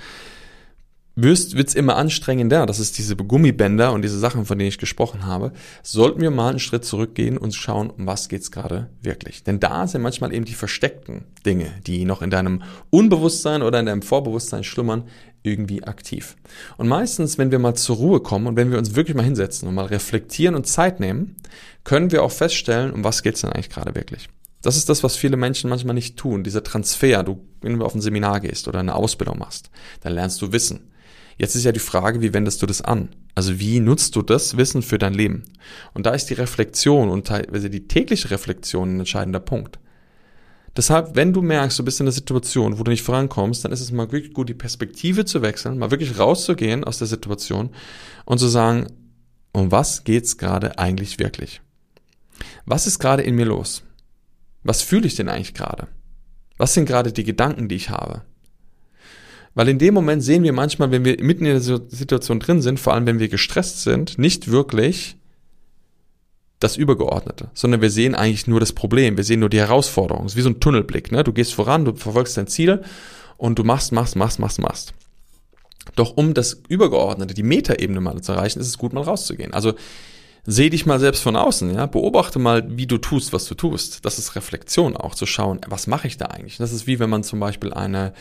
wirst, 1.23 1.57
wird's 1.57 1.75
immer 1.75 1.97
anstrengender. 1.97 2.65
Das 2.65 2.79
ist 2.79 2.97
diese 2.97 3.17
Gummibänder 3.17 3.93
und 3.93 4.03
diese 4.03 4.19
Sachen, 4.19 4.45
von 4.45 4.59
denen 4.59 4.69
ich 4.69 4.79
gesprochen 4.79 5.27
habe. 5.27 5.53
Sollten 5.83 6.21
wir 6.21 6.31
mal 6.31 6.51
einen 6.51 6.59
Schritt 6.61 6.85
zurückgehen 6.85 7.37
und 7.37 7.55
schauen, 7.55 7.91
um 7.91 8.07
was 8.07 8.29
geht's 8.29 8.53
gerade 8.53 8.89
wirklich. 9.03 9.43
Denn 9.43 9.59
da 9.59 9.87
sind 9.87 10.03
manchmal 10.03 10.33
eben 10.33 10.45
die 10.45 10.55
versteckten 10.55 11.25
Dinge, 11.45 11.67
die 11.87 12.05
noch 12.05 12.23
in 12.23 12.31
deinem 12.31 12.63
Unbewusstsein 12.91 13.63
oder 13.63 13.81
in 13.81 13.87
deinem 13.87 14.03
Vorbewusstsein 14.03 14.63
schlummern, 14.63 15.05
irgendwie 15.43 15.85
aktiv. 15.85 16.37
Und 16.77 16.89
meistens, 16.89 17.39
wenn 17.39 17.51
wir 17.51 17.59
mal 17.59 17.75
zur 17.75 17.97
Ruhe 17.97 18.21
kommen 18.21 18.47
und 18.47 18.57
wenn 18.57 18.71
wir 18.71 18.79
uns 18.79 18.95
wirklich 18.95 19.17
mal 19.17 19.25
hinsetzen 19.25 19.69
und 19.69 19.75
mal 19.75 19.87
reflektieren 19.87 20.55
und 20.55 20.67
Zeit 20.67 21.01
nehmen, 21.01 21.37
können 21.85 22.13
wir 22.13 22.23
auch 22.23 22.33
feststellen, 22.33 22.93
um 22.93 23.05
was 23.05 23.23
geht's 23.23 23.41
denn 23.41 23.53
eigentlich 23.53 23.71
gerade 23.71 23.95
wirklich. 23.95 24.29
Das 24.63 24.77
ist 24.77 24.89
das, 24.89 25.05
was 25.05 25.17
viele 25.17 25.37
Menschen 25.37 25.71
manchmal 25.71 25.95
nicht 25.95 26.17
tun. 26.17 26.43
Dieser 26.43 26.65
Transfer, 26.65 27.23
du, 27.23 27.41
wenn 27.61 27.79
du 27.79 27.85
auf 27.85 27.95
ein 27.95 28.01
Seminar 28.01 28.41
gehst 28.41 28.67
oder 28.67 28.81
eine 28.81 28.95
Ausbildung 28.95 29.39
machst, 29.39 29.71
dann 30.01 30.15
lernst 30.15 30.43
du 30.43 30.53
Wissen. 30.53 30.91
Jetzt 31.37 31.55
ist 31.55 31.65
ja 31.65 31.71
die 31.71 31.79
Frage, 31.79 32.21
wie 32.21 32.35
wendest 32.35 32.61
du 32.63 32.67
das 32.67 32.83
an? 32.83 33.11
Also 33.37 33.61
wie 33.61 33.79
nutzt 33.79 34.17
du 34.17 34.23
das 34.23 34.57
Wissen 34.57 34.83
für 34.83 34.99
dein 34.99 35.15
Leben? 35.15 35.45
Und 35.95 36.07
da 36.07 36.11
ist 36.11 36.27
die 36.27 36.35
Reflexion 36.35 37.09
und 37.09 37.29
teilweise 37.29 37.71
die 37.71 37.87
tägliche 37.87 38.33
Reflexion 38.33 38.97
ein 38.97 38.99
entscheidender 39.01 39.39
Punkt. 39.39 39.79
Deshalb, 40.79 41.17
wenn 41.17 41.33
du 41.33 41.43
merkst, 41.43 41.77
du 41.77 41.85
bist 41.85 41.99
in 41.99 42.05
einer 42.05 42.13
Situation, 42.13 42.79
wo 42.79 42.85
du 42.85 42.93
nicht 42.93 43.03
vorankommst, 43.03 43.65
dann 43.65 43.73
ist 43.73 43.81
es 43.81 43.91
mal 43.91 44.13
wirklich 44.13 44.33
gut, 44.33 44.49
die 44.49 44.55
Perspektive 44.55 45.25
zu 45.25 45.43
wechseln, 45.43 45.77
mal 45.77 45.91
wirklich 45.91 46.21
rauszugehen 46.21 46.85
aus 46.85 46.99
der 46.99 47.09
Situation 47.09 47.71
und 48.25 48.39
zu 48.39 48.47
sagen, 48.47 48.87
um 49.51 49.73
was 49.73 50.05
geht's 50.05 50.39
gerade 50.39 50.79
eigentlich 50.79 51.19
wirklich? 51.19 51.63
Was 52.65 52.87
ist 52.87 53.01
gerade 53.01 53.25
in 53.25 53.35
mir 53.35 53.47
los? 53.47 53.83
Was 54.63 54.83
fühle 54.83 55.09
ich 55.09 55.17
denn 55.17 55.29
eigentlich 55.29 55.55
gerade? 55.55 55.89
Was 56.59 56.75
sind 56.75 56.87
gerade 56.87 57.13
die 57.13 57.25
Gedanken, 57.25 57.69
die 57.69 57.75
ich 57.75 57.91
habe? 57.91 58.23
Weil 59.55 59.71
in 59.71 59.81
dem 59.81 59.95
Moment 59.95 60.23
sehen 60.23 60.45
wir 60.45 60.53
manchmal, 60.53 60.93
wenn 60.93 61.05
wir 61.05 61.21
mitten 61.21 61.45
in 61.45 61.55
der 61.55 61.61
Situation 61.61 62.39
drin 62.39 62.63
sind, 62.63 62.79
vor 62.79 62.95
allem 62.95 63.07
wenn 63.07 63.19
wir 63.19 63.29
gestresst 63.29 63.83
sind, 63.83 64.17
nicht 64.17 64.49
wirklich 64.53 65.18
das 66.61 66.77
Übergeordnete, 66.77 67.51
sondern 67.55 67.81
wir 67.81 67.91
sehen 67.91 68.15
eigentlich 68.15 68.47
nur 68.47 68.61
das 68.61 68.73
Problem, 68.73 69.17
wir 69.17 69.25
sehen 69.25 69.41
nur 69.41 69.49
die 69.49 69.61
Herausforderung. 69.61 70.27
Es 70.27 70.33
ist 70.33 70.37
wie 70.37 70.43
so 70.43 70.51
ein 70.51 70.61
Tunnelblick. 70.61 71.13
Ne? 71.13 71.23
Du 71.23 71.33
gehst 71.33 71.55
voran, 71.55 71.85
du 71.85 71.95
verfolgst 71.95 72.37
dein 72.37 72.49
Ziel 72.49 72.83
und 73.37 73.59
du 73.59 73.65
machst, 73.65 73.93
machst, 73.93 74.17
machst, 74.17 74.39
machst, 74.41 74.61
machst. 74.61 74.95
Doch 75.95 76.17
um 76.17 76.35
das 76.35 76.61
Übergeordnete, 76.69 77.35
die 77.35 77.43
Metaebene 77.43 78.01
mal 78.01 78.21
zu 78.21 78.33
erreichen, 78.33 78.61
ist 78.61 78.67
es 78.67 78.79
gut, 78.79 78.93
mal 78.93 79.03
rauszugehen. 79.03 79.55
Also 79.55 79.75
seh 80.45 80.71
dich 80.71 80.87
mal 80.87 80.99
selbst 80.99 81.23
von 81.23 81.37
außen, 81.37 81.75
ja, 81.75 81.87
beobachte 81.87 82.39
mal, 82.39 82.65
wie 82.77 82.87
du 82.87 82.99
tust, 82.99 83.33
was 83.33 83.47
du 83.47 83.55
tust. 83.55 84.05
Das 84.05 84.19
ist 84.19 84.35
Reflexion 84.35 84.97
auch, 84.97 85.15
zu 85.15 85.27
schauen, 85.27 85.61
was 85.69 85.87
mache 85.87 86.09
ich 86.09 86.17
da 86.17 86.27
eigentlich? 86.27 86.57
Das 86.57 86.73
ist 86.73 86.87
wie 86.87 86.99
wenn 86.99 87.11
man 87.11 87.23
zum 87.23 87.39
Beispiel 87.39 87.73
eine, 87.73 88.13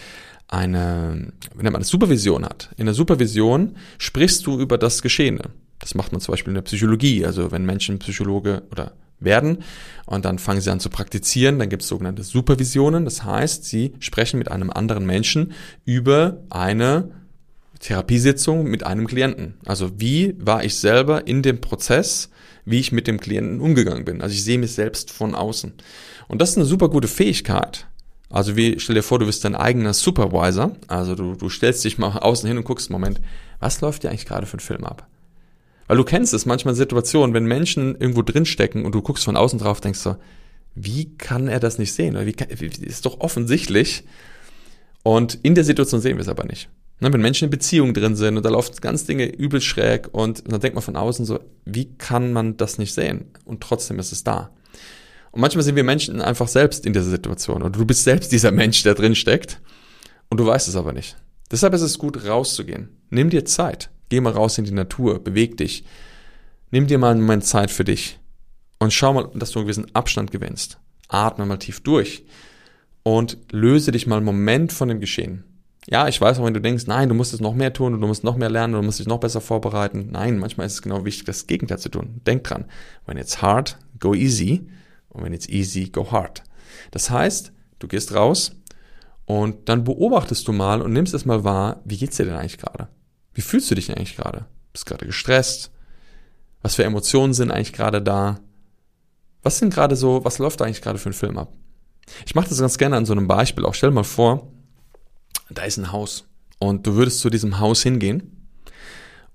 eine, 0.48 1.34
wenn 1.56 1.66
man 1.66 1.76
eine 1.76 1.86
Supervision 1.86 2.46
hat. 2.46 2.70
In 2.78 2.86
der 2.86 2.96
Supervision 2.96 3.78
sprichst 3.98 4.46
du 4.46 4.60
über 4.60 4.78
das 4.78 5.02
Geschehene. 5.02 5.50
Das 5.80 5.96
macht 5.96 6.12
man 6.12 6.22
zum 6.22 6.34
Beispiel 6.34 6.52
in 6.52 6.56
der 6.56 6.62
Psychologie. 6.64 7.26
Also 7.26 7.52
wenn 7.52 7.66
Menschen 7.66 8.00
Psychologe 8.00 8.64
oder 8.72 8.94
werden 9.20 9.64
und 10.06 10.26
dann 10.26 10.38
fangen 10.38 10.62
sie 10.62 10.72
an 10.72 10.80
zu 10.80 10.90
praktizieren, 10.90 11.60
dann 11.60 11.70
gibt 11.70 11.82
es 11.82 11.88
sogenannte 11.88 12.24
Supervisionen. 12.24 13.06
Das 13.06 13.24
heißt, 13.24 13.66
sie 13.66 13.94
sprechen 14.00 14.38
mit 14.38 14.52
einem 14.52 14.70
anderen 14.70 15.06
Menschen 15.06 15.54
über 15.86 16.42
eine 16.50 17.12
Therapiesitzung 17.80 18.66
mit 18.66 18.84
einem 18.84 19.08
Klienten. 19.08 19.56
Also 19.66 20.00
wie 20.00 20.36
war 20.40 20.64
ich 20.64 20.76
selber 20.78 21.28
in 21.28 21.42
dem 21.42 21.62
Prozess, 21.62 22.30
wie 22.66 22.80
ich 22.80 22.92
mit 22.92 23.08
dem 23.08 23.20
Klienten 23.20 23.62
umgegangen 23.62 24.06
bin. 24.06 24.22
Also 24.22 24.34
ich 24.34 24.44
sehe 24.44 24.58
mich 24.58 24.74
selbst 24.74 25.12
von 25.12 25.36
außen. 25.36 25.74
Und 26.28 26.42
das 26.42 26.52
ist 26.52 26.58
eine 26.58 26.66
super 26.66 26.90
gute 26.90 27.08
Fähigkeit. 27.08 27.88
Also 28.30 28.58
wie, 28.58 28.80
stell 28.80 28.96
dir 28.96 29.04
vor, 29.04 29.20
du 29.20 29.26
bist 29.26 29.46
dein 29.46 29.56
eigener 29.56 29.94
Supervisor. 29.94 30.76
Also 30.88 31.16
du, 31.16 31.36
du 31.36 31.50
stellst 31.50 31.86
dich 31.86 31.98
mal 31.98 32.18
außen 32.18 32.48
hin 32.48 32.58
und 32.58 32.66
guckst, 32.66 32.90
Moment, 32.90 33.22
was 33.60 33.80
läuft 33.80 34.04
dir 34.04 34.10
eigentlich 34.10 34.26
gerade 34.26 34.46
für 34.46 34.58
ein 34.58 34.62
Film 34.62 34.84
ab? 34.84 35.08
Weil 35.88 35.98
du 35.98 36.04
kennst 36.04 36.34
es 36.34 36.46
manchmal 36.46 36.76
Situationen, 36.76 37.34
wenn 37.34 37.46
Menschen 37.46 37.96
irgendwo 37.96 38.22
drinstecken 38.22 38.86
und 38.86 38.94
du 38.94 39.02
guckst 39.02 39.26
von 39.26 39.38
außen 39.38 39.60
drauf, 39.60 39.82
denkst 39.82 40.04
du, 40.04 40.18
wie 40.76 41.18
kann 41.18 41.48
er 41.48 41.60
das 41.60 41.80
nicht 41.80 41.94
sehen? 41.94 42.16
Oder 42.16 42.26
wie 42.26 42.34
kann, 42.34 42.50
ist 42.50 43.06
doch 43.06 43.20
offensichtlich. 43.20 44.04
Und 45.04 45.40
in 45.44 45.56
der 45.56 45.64
Situation 45.64 46.02
sehen 46.02 46.18
wir 46.18 46.22
es 46.22 46.28
aber 46.28 46.44
nicht. 46.44 46.70
Ne, 47.00 47.14
wenn 47.14 47.22
Menschen 47.22 47.46
in 47.46 47.52
Beziehungen 47.52 47.94
drin 47.94 48.16
sind 48.16 48.38
und 48.38 48.44
da 48.44 48.50
laufen 48.50 48.76
ganz 48.82 49.06
Dinge 49.06 49.26
übel 49.26 49.62
schräg 49.62 50.10
und 50.12 50.52
dann 50.52 50.60
denkt 50.60 50.76
man 50.76 50.84
von 50.84 50.96
außen 50.96 51.26
so, 51.26 51.40
wie 51.64 51.94
kann 51.98 52.34
man 52.34 52.58
das 52.58 52.80
nicht 52.80 52.94
sehen? 52.94 53.26
Und 53.46 53.62
trotzdem 53.62 54.00
ist 54.00 54.12
es 54.12 54.24
da. 54.24 54.50
Und 55.32 55.42
manchmal 55.42 55.64
sind 55.64 55.76
wir 55.76 55.84
Menschen 55.84 56.22
einfach 56.22 56.48
selbst 56.48 56.88
in 56.88 56.94
dieser 56.94 57.10
Situation 57.10 57.62
oder 57.62 57.70
du 57.70 57.86
bist 57.86 58.04
selbst 58.04 58.32
dieser 58.32 58.52
Mensch, 58.52 58.82
der 58.82 58.96
drin 58.96 59.14
steckt 59.14 59.62
und 60.30 60.40
du 60.40 60.46
weißt 60.48 60.68
es 60.68 60.76
aber 60.76 60.92
nicht. 60.92 61.18
Deshalb 61.52 61.76
ist 61.76 61.82
es 61.82 62.00
gut, 62.00 62.26
rauszugehen. 62.26 62.90
Nimm 63.12 63.30
dir 63.30 63.46
Zeit. 63.46 63.92
Geh 64.10 64.22
mal 64.22 64.34
raus 64.34 64.58
in 64.58 64.66
die 64.66 64.72
Natur, 64.72 65.24
beweg 65.24 65.58
dich. 65.58 65.84
Nimm 66.72 66.88
dir 66.88 66.98
mal 66.98 67.12
einen 67.12 67.22
Moment 67.22 67.46
Zeit 67.46 67.72
für 67.72 67.84
dich 67.84 68.20
und 68.80 68.94
schau 68.94 69.14
mal, 69.14 69.30
dass 69.34 69.52
du 69.52 69.60
einen 69.60 69.68
gewissen 69.68 69.94
Abstand 69.96 70.32
gewinnst. 70.32 70.80
Atme 71.08 71.46
mal 71.46 71.58
tief 71.58 71.82
durch 71.82 72.26
und 73.04 73.38
löse 73.52 73.92
dich 73.92 74.08
mal 74.08 74.18
einen 74.18 74.26
Moment 74.26 74.74
von 74.74 74.90
dem 74.90 75.00
Geschehen. 75.00 75.44
Ja, 75.90 76.10
ich 76.10 76.20
weiß 76.20 76.40
auch, 76.40 76.46
wenn 76.46 76.54
du 76.54 76.60
denkst, 76.60 76.86
nein, 76.88 77.08
du 77.08 77.16
musst 77.16 77.34
es 77.34 77.40
noch 77.40 77.54
mehr 77.54 77.72
tun 77.72 77.94
und 77.94 78.02
du 78.02 78.08
musst 78.08 78.26
noch 78.26 78.36
mehr 78.36 78.50
lernen 78.50 78.76
und 78.76 78.82
du 78.82 78.86
musst 78.86 79.00
dich 79.00 79.08
noch 79.08 79.22
besser 79.22 79.40
vorbereiten. 79.40 80.10
Nein, 80.12 80.38
manchmal 80.38 80.68
ist 80.68 80.74
es 80.74 80.82
genau 80.82 81.06
wichtig, 81.06 81.24
das 81.26 81.48
Gegenteil 81.48 81.80
zu 81.80 81.88
tun. 81.88 82.20
Denk 82.28 82.44
dran. 82.44 82.66
When 83.06 83.18
it's 83.18 83.42
hard, 83.42 83.78
go 84.00 84.14
easy. 84.14 84.68
Und 85.08 85.24
when 85.24 85.32
it's 85.32 85.48
easy, 85.48 85.88
go 85.88 86.12
hard. 86.12 86.44
Das 86.92 87.10
heißt, 87.10 87.54
du 87.80 87.88
gehst 87.88 88.14
raus 88.14 88.52
und 89.26 89.70
dann 89.70 89.86
beobachtest 89.86 90.46
du 90.48 90.52
mal 90.52 90.82
und 90.82 90.92
nimmst 90.92 91.14
es 91.14 91.26
mal 91.26 91.46
wahr, 91.46 91.82
wie 91.86 91.98
geht's 91.98 92.18
dir 92.18 92.26
denn 92.26 92.36
eigentlich 92.36 92.58
gerade? 92.58 92.90
Wie 93.38 93.42
fühlst 93.42 93.70
du 93.70 93.76
dich 93.76 93.92
eigentlich 93.92 94.16
gerade? 94.16 94.48
Bist 94.74 94.88
gerade 94.88 95.06
gestresst? 95.06 95.70
Was 96.64 96.74
für 96.74 96.84
Emotionen 96.84 97.36
sind 97.36 97.52
eigentlich 97.52 97.72
gerade 97.72 98.02
da? 98.02 98.40
Was 99.44 99.60
sind 99.60 99.72
gerade 99.72 99.96
so, 99.96 100.26
was 100.26 100.40
läuft 100.40 100.60
da 100.60 100.66
eigentlich 100.66 100.82
gerade 100.82 100.98
für 100.98 101.12
ein 101.12 101.14
Film 101.14 101.38
ab? 101.38 101.54
Ich 102.26 102.34
mache 102.34 102.50
das 102.50 102.58
ganz 102.58 102.80
gerne 102.80 102.98
an 102.98 103.06
so 103.06 103.14
einem 103.14 103.28
Beispiel. 103.28 103.64
Auch 103.64 103.76
stell 103.76 103.92
mal 103.92 104.04
vor, 104.04 104.52
da 105.52 105.62
ist 105.66 105.78
ein 105.78 105.92
Haus 105.92 106.26
und 106.58 106.88
du 106.88 106.96
würdest 106.96 107.20
zu 107.20 107.30
diesem 107.30 107.60
Haus 107.60 107.84
hingehen 107.84 108.50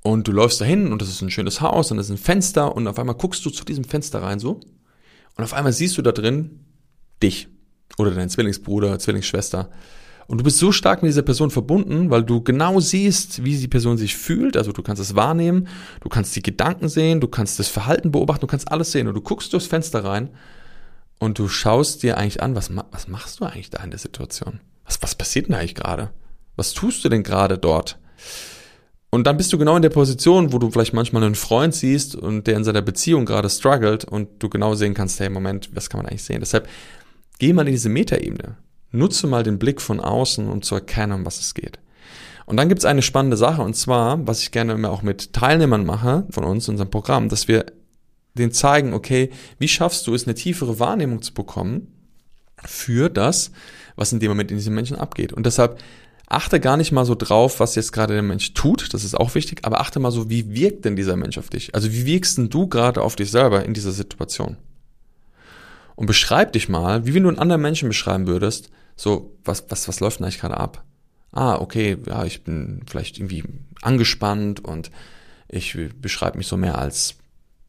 und 0.01 0.27
du 0.27 0.33
läufst 0.33 0.61
dahin 0.61 0.91
und 0.91 1.01
das 1.01 1.09
ist 1.09 1.23
ein 1.23 1.31
schönes 1.31 1.61
Haus 1.61 1.93
und 1.93 1.99
das 1.99 2.07
ist 2.07 2.13
ein 2.13 2.25
Fenster 2.25 2.75
und 2.75 2.89
auf 2.89 2.99
einmal 2.99 3.15
guckst 3.15 3.47
du 3.47 3.51
zu 3.51 3.65
diesem 3.65 3.85
Fenster 3.85 4.21
rein 4.21 4.41
so 4.41 4.59
und 5.37 5.45
auf 5.45 5.55
einmal 5.55 5.73
siehst 5.73 5.97
du 5.97 6.03
da 6.03 6.11
drin 6.11 6.65
dich 7.23 7.47
oder 7.99 8.11
deinen 8.11 8.31
Zwillingsbruder, 8.31 8.99
Zwillingsschwester 8.99 9.71
und 10.27 10.39
du 10.39 10.45
bist 10.45 10.59
so 10.59 10.73
stark 10.73 11.03
mit 11.03 11.11
dieser 11.11 11.23
Person 11.23 11.51
verbunden, 11.51 12.11
weil 12.11 12.23
du 12.23 12.41
genau 12.41 12.81
siehst, 12.81 13.45
wie 13.45 13.57
die 13.57 13.69
Person 13.69 13.99
sich 13.99 14.17
fühlt. 14.17 14.57
Also 14.57 14.73
du 14.73 14.83
kannst 14.83 15.03
es 15.03 15.15
wahrnehmen, 15.15 15.69
du 16.01 16.09
kannst 16.09 16.35
die 16.37 16.43
Gedanken 16.43 16.89
sehen, 16.89 17.21
du 17.21 17.29
kannst 17.29 17.59
das 17.59 17.69
Verhalten 17.69 18.13
beobachten, 18.13 18.43
du 18.43 18.47
kannst 18.47 18.71
alles 18.71 18.93
sehen. 18.93 19.09
Und 19.09 19.15
du 19.15 19.21
guckst 19.21 19.53
durchs 19.53 19.67
Fenster 19.67 20.05
rein 20.05 20.31
und 21.19 21.39
du 21.39 21.49
schaust 21.49 22.03
dir 22.03 22.19
eigentlich 22.19 22.43
an, 22.43 22.55
was, 22.55 22.71
was 22.91 23.09
machst 23.09 23.41
du 23.41 23.45
eigentlich 23.45 23.71
da 23.71 23.83
in 23.83 23.91
der 23.91 23.99
Situation? 23.99 24.61
Was, 24.85 25.03
was 25.03 25.15
passiert 25.15 25.49
denn 25.49 25.55
eigentlich 25.55 25.75
gerade? 25.75 26.11
Was 26.57 26.73
tust 26.73 27.05
du 27.05 27.09
denn 27.09 27.23
gerade 27.23 27.59
dort? 27.59 27.99
Und 29.11 29.27
dann 29.27 29.37
bist 29.37 29.53
du 29.53 29.59
genau 29.59 29.77
in 29.77 29.83
der 29.83 29.91
Position, 29.91 30.55
wo 30.55 30.59
du 30.59 30.71
vielleicht 30.71 30.95
manchmal 30.95 31.23
einen 31.23 31.35
Freund 31.35 31.75
siehst 31.75 32.17
und 32.17 32.47
der 32.47 32.57
in 32.57 32.65
seiner 32.65 32.81
Beziehung 32.81 33.27
gerade 33.27 33.51
struggelt 33.51 34.05
und 34.05 34.43
du 34.43 34.49
genau 34.49 34.75
sehen 34.75 34.95
kannst, 34.95 35.21
hey, 35.21 35.29
Moment, 35.29 35.69
was 35.75 35.91
kann 35.91 35.99
man 35.99 36.07
eigentlich 36.07 36.25
sehen? 36.25 36.41
Deshalb 36.41 36.67
geh 37.39 37.53
mal 37.53 37.67
in 37.69 37.75
diese 37.75 37.91
Metaebene. 37.91 38.57
Nutze 38.93 39.27
mal 39.27 39.43
den 39.43 39.59
Blick 39.59 39.81
von 39.81 40.01
außen, 40.01 40.49
um 40.49 40.63
zu 40.63 40.75
erkennen, 40.75 41.13
um 41.13 41.27
was 41.27 41.41
es 41.41 41.55
geht. 41.55 41.79
Und 42.47 42.57
dann 42.57 42.69
gibt 42.69 42.81
es 42.81 42.85
eine 42.85 43.03
spannende 43.03 43.37
Sache, 43.37 43.63
und 43.63 43.75
zwar, 43.75 44.27
was 44.27 44.43
ich 44.43 44.51
gerne 44.51 44.73
immer 44.73 44.91
auch 44.91 45.03
mit 45.03 45.33
Teilnehmern 45.33 45.85
mache 45.85 46.27
von 46.31 46.45
uns, 46.45 46.69
unserem 46.69 46.91
Programm, 46.91 47.29
dass 47.29 47.49
wir 47.49 47.67
denen 48.35 48.53
zeigen, 48.53 48.95
okay, 48.95 49.31
wie 49.59 49.69
schaffst 49.69 50.07
du 50.07 50.15
es, 50.15 50.25
eine 50.25 50.35
tiefere 50.35 50.79
Wahrnehmung 50.79 51.23
zu 51.23 51.35
bekommen 51.35 51.89
für 52.65 53.09
das, 53.09 53.53
was 53.97 54.13
in 54.13 54.21
dem 54.21 54.31
Moment 54.31 54.51
in 54.51 54.57
diesem 54.57 54.75
Menschen 54.75 54.97
abgeht. 54.97 55.33
Und 55.33 55.47
deshalb 55.47 55.81
achte 56.27 56.61
gar 56.61 56.77
nicht 56.77 56.93
mal 56.93 57.05
so 57.05 57.15
drauf, 57.15 57.61
was 57.61 57.75
jetzt 57.75 57.93
gerade 57.93 58.15
der 58.15 58.23
Mensch 58.23 58.55
tut, 58.55 58.95
das 58.95 59.05
ist 59.05 59.15
auch 59.15 59.35
wichtig, 59.35 59.61
aber 59.65 59.81
achte 59.81 60.01
mal 60.01 60.11
so, 60.11 60.31
wie 60.31 60.55
wirkt 60.55 60.85
denn 60.85 60.97
dieser 60.97 61.17
Mensch 61.17 61.37
auf 61.39 61.51
dich? 61.51 61.75
Also 61.75 61.93
wie 61.93 62.07
wirkst 62.07 62.39
denn 62.39 62.49
du 62.49 62.67
gerade 62.69 63.03
auf 63.03 63.17
dich 63.17 63.31
selber 63.31 63.65
in 63.65 63.75
dieser 63.75 63.93
Situation? 63.93 64.57
Und 65.95 66.07
beschreib 66.07 66.53
dich 66.53 66.69
mal, 66.69 67.07
wie 67.07 67.15
wenn 67.15 67.23
du 67.23 67.29
einen 67.29 67.39
anderen 67.39 67.63
Menschen 67.63 67.89
beschreiben 67.89 68.27
würdest, 68.27 68.71
so, 68.97 69.37
was, 69.45 69.65
was, 69.69 69.89
was 69.89 70.01
läuft 70.01 70.19
denn 70.19 70.25
eigentlich 70.25 70.41
gerade 70.41 70.57
ab? 70.57 70.85
Ah, 71.33 71.57
okay, 71.57 71.97
ja, 72.07 72.25
ich 72.25 72.45
bin 72.45 72.83
vielleicht 72.87 73.19
irgendwie 73.19 73.45
angespannt 73.81 74.65
und 74.65 74.91
ich 75.49 75.77
beschreibe 76.01 76.39
mich 76.39 76.47
so 76.47 76.57
mehr 76.57 76.79
als 76.79 77.17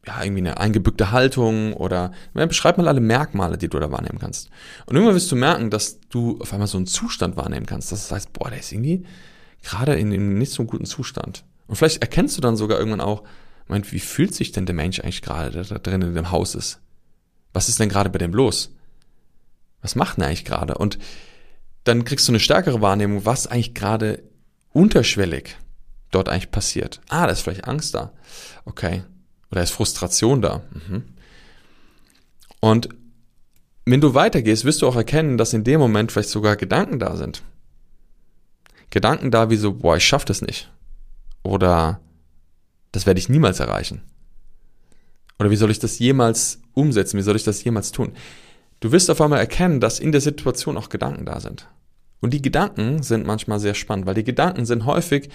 ja, 0.06 0.22
irgendwie 0.22 0.42
eine 0.42 0.58
eingebückte 0.58 1.12
Haltung 1.12 1.74
oder 1.74 2.12
ja, 2.34 2.46
beschreib 2.46 2.78
mal 2.78 2.88
alle 2.88 3.00
Merkmale, 3.00 3.58
die 3.58 3.70
du 3.70 3.80
da 3.80 3.92
wahrnehmen 3.92 4.20
kannst. 4.20 4.50
Und 4.86 4.96
irgendwann 4.96 5.16
wirst 5.16 5.32
du 5.32 5.36
merken, 5.36 5.70
dass 5.70 6.00
du 6.10 6.40
auf 6.42 6.52
einmal 6.52 6.68
so 6.68 6.78
einen 6.78 6.88
Zustand 6.88 7.38
wahrnehmen 7.38 7.66
kannst. 7.66 7.92
Das 7.92 8.12
heißt, 8.12 8.34
boah, 8.34 8.50
der 8.50 8.60
ist 8.60 8.72
irgendwie 8.72 9.06
gerade 9.64 9.96
in 9.96 10.14
einem 10.14 10.38
nicht 10.38 10.52
so 10.52 10.66
guten 10.66 10.86
Zustand. 10.86 11.46
Und 11.68 11.78
vielleicht 11.78 12.02
erkennst 12.02 12.38
du 12.38 12.42
dann 12.42 12.58
sogar 12.58 12.78
irgendwann 12.78 13.02
auch, 13.02 13.24
Moment, 13.68 13.92
wie 13.94 14.00
fühlt 14.00 14.36
sich 14.36 14.52
denn 14.52 14.66
der 14.66 14.76
Mensch 14.76 15.00
eigentlich 15.00 15.22
gerade, 15.22 15.52
der 15.52 15.64
da 15.64 15.78
drin 15.80 16.02
in 16.02 16.16
dem 16.16 16.32
Haus 16.32 16.54
ist? 16.54 16.82
Was 17.54 17.70
ist 17.70 17.80
denn 17.80 17.90
gerade 17.90 18.10
bei 18.10 18.18
dem 18.18 18.34
los? 18.34 18.72
Was 19.82 19.96
macht 19.96 20.18
denn 20.18 20.26
eigentlich 20.26 20.46
gerade? 20.46 20.76
Und 20.76 20.98
dann 21.84 22.06
kriegst 22.06 22.28
du 22.28 22.32
eine 22.32 22.40
stärkere 22.40 22.82
Wahrnehmung, 22.82 23.26
was 23.26 23.48
eigentlich 23.48 23.74
gerade 23.74 24.24
unterschwellig 24.72 25.58
dort 26.12 26.30
eigentlich 26.30 26.52
passiert. 26.52 27.02
Ah, 27.10 27.26
da 27.26 27.34
ist 27.34 27.42
vielleicht 27.42 27.68
Angst 27.68 27.94
da. 27.94 28.14
Okay. 28.66 29.04
Oder 29.52 29.64
ist 29.64 29.72
Frustration 29.72 30.42
da. 30.42 30.64
Mhm. 30.72 31.04
Und 32.60 32.90
wenn 33.86 34.02
du 34.02 34.14
weitergehst, 34.14 34.64
wirst 34.64 34.82
du 34.82 34.88
auch 34.88 34.96
erkennen, 34.96 35.38
dass 35.38 35.54
in 35.54 35.64
dem 35.64 35.80
Moment 35.80 36.12
vielleicht 36.12 36.30
sogar 36.30 36.56
Gedanken 36.56 37.00
da 37.00 37.18
sind. 37.18 37.44
Gedanken 38.90 39.32
da 39.32 39.50
wie 39.50 39.58
so, 39.58 39.74
boah, 39.74 39.98
ich 39.98 40.06
schaff 40.06 40.24
das 40.24 40.42
nicht. 40.42 40.72
Oder 41.44 42.00
das 42.94 43.06
werde 43.06 43.20
ich 43.20 43.28
niemals 43.28 43.60
erreichen. 43.60 44.02
Oder 45.40 45.52
wie 45.52 45.56
soll 45.56 45.72
ich 45.72 45.80
das 45.80 46.00
jemals 46.00 46.63
umsetzen? 46.74 47.18
Wie 47.18 47.24
soll 47.24 47.36
ich 47.36 47.44
das 47.44 47.64
jemals 47.64 47.92
tun? 47.92 48.14
Du 48.80 48.92
wirst 48.92 49.10
auf 49.10 49.22
einmal 49.22 49.40
erkennen, 49.40 49.80
dass 49.80 50.00
in 50.00 50.12
der 50.12 50.22
Situation 50.22 50.78
auch 50.78 50.90
Gedanken 50.90 51.26
da 51.26 51.40
sind. 51.40 51.68
Und 52.20 52.34
die 52.34 52.42
Gedanken 52.42 53.04
sind 53.04 53.26
manchmal 53.26 53.60
sehr 53.60 53.74
spannend, 53.74 54.06
weil 54.06 54.16
die 54.16 54.24
Gedanken 54.24 54.66
sind 54.66 54.86
häufig 54.86 55.30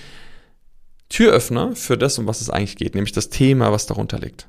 Türöffner 1.08 1.74
für 1.74 1.96
das, 1.96 2.18
um 2.18 2.26
was 2.26 2.40
es 2.40 2.50
eigentlich 2.50 2.76
geht, 2.76 2.94
nämlich 2.94 3.12
das 3.12 3.30
Thema, 3.30 3.72
was 3.72 3.86
darunter 3.86 4.18
liegt. 4.18 4.48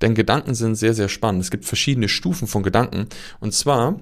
Denn 0.00 0.14
Gedanken 0.14 0.54
sind 0.54 0.76
sehr, 0.76 0.94
sehr 0.94 1.08
spannend. 1.08 1.42
Es 1.42 1.50
gibt 1.50 1.64
verschiedene 1.64 2.08
Stufen 2.08 2.48
von 2.48 2.62
Gedanken. 2.62 3.06
Und 3.38 3.52
zwar 3.52 4.00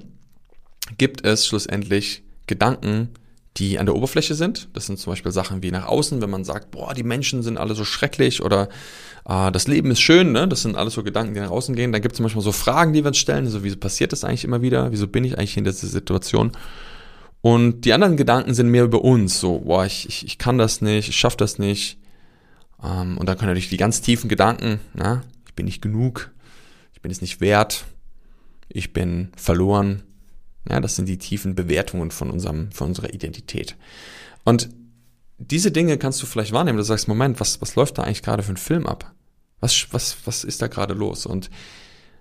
gibt 0.97 1.25
es 1.25 1.47
schlussendlich 1.47 2.23
Gedanken, 2.47 3.11
die 3.57 3.79
an 3.79 3.87
der 3.87 3.97
Oberfläche 3.97 4.35
sind. 4.35 4.69
Das 4.75 4.87
sind 4.87 4.99
zum 4.99 5.13
Beispiel 5.13 5.33
Sachen 5.33 5.63
wie 5.63 5.71
nach 5.71 5.87
außen, 5.87 6.21
wenn 6.21 6.31
man 6.31 6.45
sagt, 6.45 6.71
boah, 6.71 6.95
die 6.95 7.03
Menschen 7.03 7.43
sind 7.43 7.59
alle 7.59 7.75
so 7.75 7.85
schrecklich 7.85 8.43
oder 8.43 8.69
äh, 9.29 9.51
das 9.51 9.67
Leben 9.67 9.91
ist 9.91 10.01
schön, 10.01 10.33
ne? 10.33 10.47
Das 10.47 10.63
sind 10.63 10.77
alles 10.77 10.95
so 10.95 11.03
Gedanken, 11.03 11.35
die 11.35 11.41
nach 11.41 11.51
außen 11.51 11.75
gehen. 11.75 11.93
Dann 11.93 12.03
gibt 12.03 12.15
es 12.15 12.21
manchmal 12.21 12.45
so 12.45 12.53
Fragen, 12.53 12.93
die 12.93 13.03
wir 13.03 13.09
uns 13.09 13.19
stellen, 13.19 13.49
so 13.49 13.65
wieso 13.65 13.77
passiert 13.77 14.13
das 14.13 14.25
eigentlich 14.25 14.45
immer 14.45 14.63
wieder? 14.63 14.93
Wieso 14.93 15.09
bin 15.09 15.25
ich 15.25 15.39
eigentlich 15.39 15.57
in 15.57 15.65
dieser 15.65 15.87
Situation? 15.87 16.53
Und 17.41 17.83
die 17.83 17.93
anderen 17.93 18.17
Gedanken 18.17 18.55
sind 18.55 18.69
mehr 18.69 18.85
über 18.85 19.03
uns, 19.03 19.39
so, 19.39 19.61
boah, 19.61 19.87
ich, 19.87 20.09
ich, 20.09 20.27
ich 20.27 20.39
kann 20.39 20.59
das 20.59 20.81
nicht, 20.81 21.09
ich 21.09 21.17
schaffe 21.17 21.37
das 21.37 21.59
nicht. 21.59 21.99
Ähm, 22.83 23.17
und 23.19 23.29
dann 23.29 23.37
können 23.39 23.51
natürlich 23.51 23.71
die 23.71 23.77
ganz 23.77 24.01
tiefen 24.01 24.29
Gedanken, 24.29 24.81
na, 24.95 25.23
ich 25.47 25.55
bin 25.55 25.67
nicht 25.67 25.83
genug, 25.83 26.33
ich 26.95 27.01
bin 27.01 27.11
es 27.11 27.21
nicht 27.21 27.41
wert, 27.41 27.85
ich 28.69 28.93
bin 28.93 29.31
verloren, 29.37 30.03
ja, 30.69 30.81
das 30.81 30.97
sind 30.97 31.09
die 31.09 31.19
tiefen 31.19 31.55
Bewertungen 31.55 32.11
von 32.11 32.31
unserem, 32.31 32.71
von 32.73 32.89
unserer 32.89 33.13
Identität. 33.13 33.77
Und 34.45 34.71
diese 35.39 35.71
Dinge 35.71 35.99
kannst 35.99 36.23
du 36.23 36.27
vielleicht 36.27 36.53
wahrnehmen. 36.53 36.79
Du 36.79 36.85
sagst, 36.85 37.09
Moment, 37.09 37.41
was, 37.41 37.61
was 37.61 37.77
läuft 37.77 37.99
da 37.99 38.03
eigentlich 38.03 38.23
gerade 38.23 38.43
für 38.43 38.53
ein 38.53 38.57
Film 38.57 38.87
ab? 38.87 39.13
Was, 39.61 39.87
was, 39.93 40.17
was 40.25 40.45
ist 40.45 40.63
da 40.63 40.67
gerade 40.67 40.95
los? 40.95 41.27
Und 41.27 41.51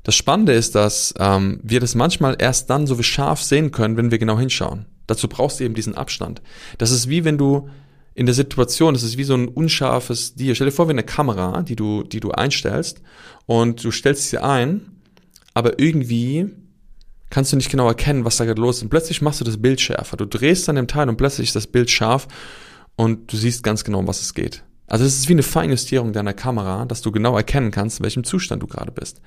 das 0.03 0.15
Spannende 0.15 0.53
ist, 0.53 0.75
dass 0.75 1.13
ähm, 1.19 1.59
wir 1.63 1.79
das 1.79 1.95
manchmal 1.95 2.35
erst 2.39 2.69
dann 2.69 2.87
so 2.87 2.97
wie 2.97 3.03
scharf 3.03 3.41
sehen 3.41 3.71
können, 3.71 3.97
wenn 3.97 4.11
wir 4.11 4.19
genau 4.19 4.39
hinschauen. 4.39 4.85
Dazu 5.07 5.27
brauchst 5.27 5.59
du 5.59 5.63
eben 5.63 5.73
diesen 5.73 5.95
Abstand. 5.95 6.41
Das 6.77 6.91
ist 6.91 7.09
wie 7.09 7.25
wenn 7.25 7.37
du 7.37 7.69
in 8.13 8.25
der 8.25 8.35
Situation, 8.35 8.93
das 8.93 9.03
ist 9.03 9.17
wie 9.17 9.23
so 9.23 9.35
ein 9.35 9.47
unscharfes 9.47 10.35
Dir. 10.35 10.55
Stell 10.55 10.67
dir 10.67 10.73
vor, 10.73 10.87
wie 10.87 10.91
eine 10.91 11.03
Kamera, 11.03 11.61
die 11.61 11.75
du, 11.75 12.03
die 12.03 12.19
du 12.19 12.31
einstellst 12.31 13.01
und 13.45 13.83
du 13.83 13.91
stellst 13.91 14.29
sie 14.29 14.39
ein, 14.39 14.81
aber 15.53 15.79
irgendwie 15.79 16.49
kannst 17.29 17.51
du 17.51 17.57
nicht 17.57 17.69
genau 17.69 17.87
erkennen, 17.87 18.25
was 18.25 18.37
da 18.37 18.45
gerade 18.45 18.61
los 18.61 18.77
ist. 18.77 18.83
Und 18.83 18.89
plötzlich 18.89 19.21
machst 19.21 19.41
du 19.41 19.45
das 19.45 19.61
Bild 19.61 19.81
schärfer. 19.81 20.17
Du 20.17 20.25
drehst 20.25 20.69
an 20.69 20.75
dem 20.75 20.87
Teil 20.87 21.09
und 21.09 21.17
plötzlich 21.17 21.49
ist 21.49 21.55
das 21.55 21.67
Bild 21.67 21.89
scharf 21.89 22.27
und 22.95 23.31
du 23.31 23.37
siehst 23.37 23.63
ganz 23.63 23.83
genau, 23.83 23.99
um 23.99 24.07
was 24.07 24.21
es 24.21 24.33
geht. 24.33 24.63
Also 24.87 25.03
es 25.03 25.17
ist 25.17 25.27
wie 25.27 25.33
eine 25.33 25.43
Feinjustierung 25.43 26.13
deiner 26.13 26.33
Kamera, 26.33 26.85
dass 26.85 27.01
du 27.01 27.11
genau 27.11 27.35
erkennen 27.35 27.71
kannst, 27.71 27.99
in 27.99 28.03
welchem 28.03 28.23
Zustand 28.23 28.63
du 28.63 28.67
gerade 28.67 28.91
bist. 28.91 29.21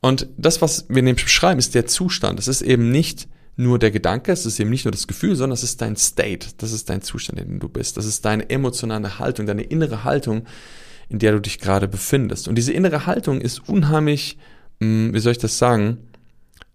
Und 0.00 0.28
das, 0.36 0.60
was 0.60 0.86
wir 0.88 1.02
nämlich 1.02 1.24
beschreiben, 1.24 1.58
ist 1.58 1.74
der 1.74 1.86
Zustand. 1.86 2.38
Es 2.38 2.48
ist 2.48 2.60
eben 2.60 2.90
nicht 2.90 3.28
nur 3.56 3.78
der 3.78 3.90
Gedanke, 3.90 4.32
es 4.32 4.44
ist 4.44 4.58
eben 4.60 4.70
nicht 4.70 4.84
nur 4.84 4.92
das 4.92 5.06
Gefühl, 5.06 5.36
sondern 5.36 5.54
es 5.54 5.62
ist 5.62 5.80
dein 5.80 5.96
State, 5.96 6.48
das 6.58 6.72
ist 6.72 6.90
dein 6.90 7.02
Zustand, 7.02 7.38
in 7.38 7.48
dem 7.48 7.60
du 7.60 7.68
bist. 7.68 7.96
Das 7.96 8.04
ist 8.04 8.24
deine 8.24 8.50
emotionale 8.50 9.18
Haltung, 9.18 9.46
deine 9.46 9.62
innere 9.62 10.04
Haltung, 10.04 10.44
in 11.08 11.18
der 11.18 11.32
du 11.32 11.40
dich 11.40 11.58
gerade 11.58 11.88
befindest. 11.88 12.48
Und 12.48 12.56
diese 12.56 12.72
innere 12.72 13.06
Haltung 13.06 13.40
ist 13.40 13.68
unheimlich, 13.68 14.38
hm, 14.80 15.14
wie 15.14 15.20
soll 15.20 15.32
ich 15.32 15.38
das 15.38 15.58
sagen, 15.58 15.98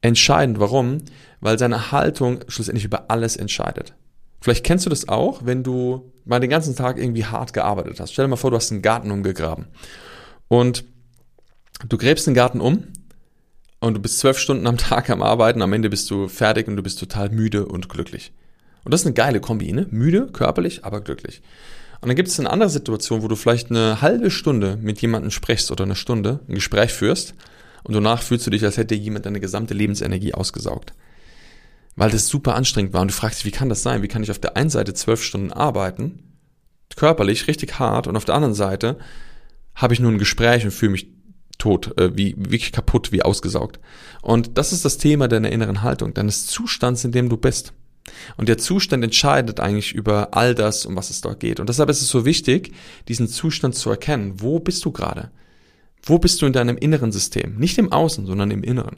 entscheidend. 0.08 0.60
Warum? 0.60 1.00
Weil 1.40 1.60
seine 1.60 1.92
Haltung 1.92 2.40
schlussendlich 2.48 2.86
über 2.86 3.10
alles 3.10 3.36
entscheidet. 3.36 3.94
Vielleicht 4.42 4.64
kennst 4.64 4.86
du 4.86 4.90
das 4.90 5.08
auch, 5.10 5.46
wenn 5.46 5.64
du 5.64 6.12
mal 6.26 6.40
den 6.40 6.50
ganzen 6.50 6.76
Tag 6.76 6.98
irgendwie 6.98 7.26
hart 7.26 7.54
gearbeitet 7.54 8.00
hast. 8.00 8.14
Stell 8.14 8.26
dir 8.26 8.30
mal 8.30 8.36
vor, 8.36 8.52
du 8.52 8.58
hast 8.58 8.72
einen 8.72 8.82
Garten 8.82 9.12
umgegraben. 9.12 9.68
Und 10.48 10.86
du 11.88 11.98
gräbst 11.98 12.28
den 12.28 12.34
Garten 12.34 12.62
um 12.62 12.84
und 13.80 13.96
du 13.96 14.00
bist 14.00 14.20
zwölf 14.20 14.38
Stunden 14.38 14.68
am 14.68 14.78
Tag 14.78 15.10
am 15.10 15.22
Arbeiten, 15.22 15.62
am 15.62 15.74
Ende 15.74 15.90
bist 15.90 16.10
du 16.12 16.28
fertig 16.28 16.68
und 16.68 16.76
du 16.76 16.84
bist 16.84 17.00
total 17.00 17.30
müde 17.30 17.66
und 17.66 17.90
glücklich. 17.90 18.32
Und 18.84 18.94
das 18.94 19.02
ist 19.02 19.08
eine 19.08 19.16
geile 19.16 19.42
Kombi, 19.42 19.74
ne? 19.74 19.88
Müde, 19.90 20.28
körperlich, 20.28 20.86
aber 20.86 21.02
glücklich. 21.02 21.42
Und 22.00 22.10
dann 22.10 22.16
gibt 22.16 22.30
es 22.30 22.40
eine 22.40 22.50
andere 22.50 22.70
Situation, 22.70 23.24
wo 23.24 23.28
du 23.28 23.36
vielleicht 23.36 23.70
eine 23.70 24.02
halbe 24.02 24.32
Stunde 24.32 24.78
mit 24.80 25.02
jemandem 25.02 25.32
sprichst 25.32 25.72
oder 25.72 25.84
eine 25.84 25.96
Stunde 25.96 26.40
ein 26.48 26.56
Gespräch 26.56 26.94
führst 26.94 27.34
und 27.88 27.94
danach 27.94 28.22
fühlst 28.22 28.46
du 28.46 28.52
dich, 28.52 28.64
als 28.66 28.78
hätte 28.78 28.96
jemand 28.96 29.26
deine 29.26 29.40
gesamte 29.40 29.74
Lebensenergie 29.74 30.34
ausgesaugt. 30.34 30.94
Weil 31.96 32.12
das 32.12 32.28
super 32.28 32.56
anstrengend 32.56 32.94
war 32.94 33.02
und 33.02 33.10
du 33.10 33.14
fragst 33.14 33.40
dich, 33.40 33.46
wie 33.46 33.58
kann 33.58 33.70
das 33.70 33.82
sein? 33.82 34.04
Wie 34.04 34.10
kann 34.10 34.22
ich 34.24 34.30
auf 34.30 34.40
der 34.40 34.58
einen 34.58 34.70
Seite 34.70 34.94
zwölf 34.94 35.24
Stunden 35.24 35.54
arbeiten, 35.54 36.20
körperlich 36.96 37.48
richtig 37.48 37.80
hart 37.80 38.08
und 38.08 38.18
auf 38.18 38.26
der 38.26 38.36
anderen 38.36 38.54
Seite 38.54 38.98
habe 39.74 39.94
ich 39.94 40.00
nur 40.00 40.12
ein 40.12 40.18
Gespräch 40.18 40.66
und 40.66 40.72
fühle 40.72 40.92
mich 40.92 41.08
tot, 41.58 41.98
äh, 41.98 42.16
wie 42.16 42.36
wirklich 42.38 42.72
kaputt, 42.72 43.12
wie 43.12 43.24
ausgesaugt. 43.24 43.80
Und 44.22 44.58
das 44.58 44.74
ist 44.74 44.84
das 44.84 44.98
Thema 44.98 45.28
deiner 45.28 45.52
inneren 45.52 45.82
Haltung, 45.82 46.14
deines 46.14 46.46
Zustands, 46.46 47.06
in 47.06 47.14
dem 47.14 47.30
du 47.30 47.38
bist. 47.38 47.74
Und 48.36 48.50
der 48.50 48.58
Zustand 48.58 49.04
entscheidet 49.04 49.60
eigentlich 49.60 49.94
über 49.94 50.30
all 50.34 50.56
das, 50.56 50.86
um 50.86 50.96
was 50.96 51.10
es 51.10 51.22
dort 51.22 51.40
geht. 51.40 51.60
Und 51.60 51.70
deshalb 51.70 51.90
ist 51.90 52.02
es 52.02 52.10
so 52.10 52.26
wichtig, 52.26 52.74
diesen 53.08 53.28
Zustand 53.28 53.76
zu 53.76 53.90
erkennen. 53.90 54.42
Wo 54.42 54.60
bist 54.60 54.84
du 54.86 54.92
gerade? 54.92 55.32
Wo 56.10 56.20
bist 56.20 56.42
du 56.42 56.46
in 56.46 56.54
deinem 56.54 56.78
inneren 56.78 57.12
System? 57.12 57.58
Nicht 57.58 57.78
im 57.78 57.92
Außen, 57.92 58.26
sondern 58.26 58.52
im 58.52 58.64
Inneren. 58.64 58.98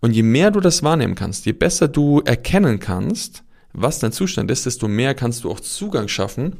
Und 0.00 0.12
je 0.12 0.22
mehr 0.22 0.50
du 0.50 0.60
das 0.60 0.82
wahrnehmen 0.82 1.14
kannst, 1.14 1.46
je 1.46 1.52
besser 1.52 1.88
du 1.88 2.20
erkennen 2.20 2.80
kannst, 2.80 3.44
was 3.72 3.98
dein 3.98 4.12
Zustand 4.12 4.50
ist, 4.50 4.66
desto 4.66 4.88
mehr 4.88 5.14
kannst 5.14 5.44
du 5.44 5.50
auch 5.50 5.60
Zugang 5.60 6.08
schaffen 6.08 6.56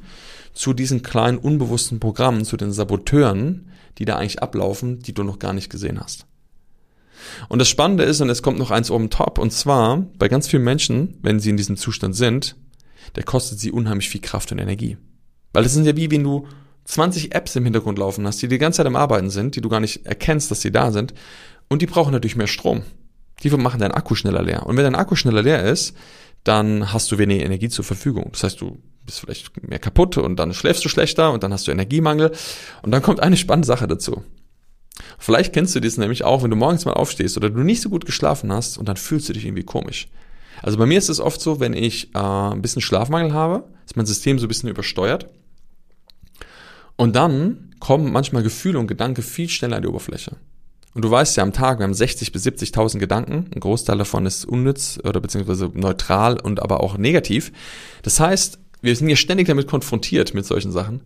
zu 0.52 0.72
diesen 0.72 1.02
kleinen 1.02 1.38
unbewussten 1.38 2.00
Programmen, 2.00 2.44
zu 2.44 2.56
den 2.56 2.72
Saboteuren, 2.72 3.70
die 3.98 4.04
da 4.04 4.16
eigentlich 4.16 4.42
ablaufen, 4.42 5.00
die 5.00 5.12
du 5.12 5.22
noch 5.22 5.38
gar 5.38 5.52
nicht 5.52 5.70
gesehen 5.70 6.00
hast. 6.00 6.26
Und 7.48 7.58
das 7.58 7.68
Spannende 7.68 8.04
ist, 8.04 8.20
und 8.20 8.30
es 8.30 8.42
kommt 8.42 8.58
noch 8.58 8.70
eins 8.70 8.90
oben 8.90 9.10
top, 9.10 9.38
und 9.38 9.52
zwar 9.52 9.98
bei 10.18 10.28
ganz 10.28 10.48
vielen 10.48 10.64
Menschen, 10.64 11.18
wenn 11.22 11.40
sie 11.40 11.50
in 11.50 11.56
diesem 11.56 11.76
Zustand 11.76 12.16
sind, 12.16 12.56
der 13.16 13.24
kostet 13.24 13.58
sie 13.58 13.72
unheimlich 13.72 14.08
viel 14.08 14.20
Kraft 14.20 14.52
und 14.52 14.58
Energie. 14.58 14.96
Weil 15.52 15.64
das 15.64 15.74
sind 15.74 15.86
ja 15.86 15.96
wie 15.96 16.10
wenn 16.10 16.24
du 16.24 16.46
20 16.90 17.34
Apps 17.34 17.54
im 17.56 17.64
Hintergrund 17.64 17.98
laufen 17.98 18.26
hast, 18.26 18.42
die 18.42 18.48
die 18.48 18.58
ganze 18.58 18.78
Zeit 18.78 18.86
am 18.86 18.96
Arbeiten 18.96 19.30
sind, 19.30 19.54
die 19.54 19.60
du 19.60 19.68
gar 19.68 19.80
nicht 19.80 20.06
erkennst, 20.06 20.50
dass 20.50 20.60
sie 20.60 20.72
da 20.72 20.90
sind, 20.90 21.14
und 21.68 21.82
die 21.82 21.86
brauchen 21.86 22.12
natürlich 22.12 22.36
mehr 22.36 22.48
Strom. 22.48 22.82
Die 23.42 23.50
machen 23.50 23.80
deinen 23.80 23.92
Akku 23.92 24.16
schneller 24.16 24.42
leer. 24.42 24.66
Und 24.66 24.76
wenn 24.76 24.84
dein 24.84 24.96
Akku 24.96 25.14
schneller 25.14 25.42
leer 25.42 25.62
ist, 25.64 25.94
dann 26.42 26.92
hast 26.92 27.12
du 27.12 27.18
weniger 27.18 27.44
Energie 27.44 27.68
zur 27.68 27.84
Verfügung. 27.84 28.30
Das 28.32 28.42
heißt, 28.42 28.60
du 28.60 28.78
bist 29.06 29.20
vielleicht 29.20 29.62
mehr 29.62 29.78
kaputt 29.78 30.18
und 30.18 30.36
dann 30.36 30.52
schläfst 30.52 30.84
du 30.84 30.88
schlechter 30.88 31.32
und 31.32 31.42
dann 31.44 31.52
hast 31.52 31.68
du 31.68 31.70
Energiemangel. 31.70 32.32
Und 32.82 32.90
dann 32.90 33.02
kommt 33.02 33.20
eine 33.20 33.36
spannende 33.36 33.66
Sache 33.66 33.86
dazu. 33.86 34.24
Vielleicht 35.18 35.52
kennst 35.52 35.74
du 35.76 35.80
das 35.80 35.96
nämlich 35.96 36.24
auch, 36.24 36.42
wenn 36.42 36.50
du 36.50 36.56
morgens 36.56 36.84
mal 36.84 36.94
aufstehst 36.94 37.36
oder 37.36 37.50
du 37.50 37.60
nicht 37.60 37.82
so 37.82 37.88
gut 37.88 38.04
geschlafen 38.04 38.52
hast 38.52 38.78
und 38.78 38.88
dann 38.88 38.96
fühlst 38.96 39.28
du 39.28 39.32
dich 39.32 39.44
irgendwie 39.44 39.62
komisch. 39.62 40.08
Also 40.62 40.76
bei 40.76 40.86
mir 40.86 40.98
ist 40.98 41.08
es 41.08 41.20
oft 41.20 41.40
so, 41.40 41.60
wenn 41.60 41.72
ich 41.72 42.14
äh, 42.14 42.18
ein 42.18 42.60
bisschen 42.60 42.82
Schlafmangel 42.82 43.32
habe, 43.32 43.64
ist 43.86 43.96
mein 43.96 44.06
System 44.06 44.38
so 44.38 44.46
ein 44.46 44.48
bisschen 44.48 44.68
übersteuert. 44.68 45.28
Und 47.00 47.16
dann 47.16 47.70
kommen 47.80 48.12
manchmal 48.12 48.42
Gefühle 48.42 48.78
und 48.78 48.86
Gedanken 48.86 49.22
viel 49.22 49.48
schneller 49.48 49.76
an 49.76 49.82
die 49.82 49.88
Oberfläche. 49.88 50.36
Und 50.92 51.02
du 51.02 51.10
weißt 51.10 51.34
ja, 51.38 51.42
am 51.42 51.54
Tag, 51.54 51.78
wir 51.78 51.84
haben 51.84 51.94
60 51.94 52.30
bis 52.30 52.46
70.000 52.46 52.98
Gedanken. 52.98 53.46
Ein 53.54 53.60
Großteil 53.60 53.96
davon 53.96 54.26
ist 54.26 54.44
unnütz 54.44 55.00
oder 55.02 55.18
beziehungsweise 55.18 55.70
neutral 55.72 56.38
und 56.38 56.60
aber 56.60 56.82
auch 56.82 56.98
negativ. 56.98 57.52
Das 58.02 58.20
heißt, 58.20 58.58
wir 58.82 58.94
sind 58.94 59.08
ja 59.08 59.16
ständig 59.16 59.46
damit 59.46 59.66
konfrontiert 59.66 60.34
mit 60.34 60.44
solchen 60.44 60.72
Sachen. 60.72 61.00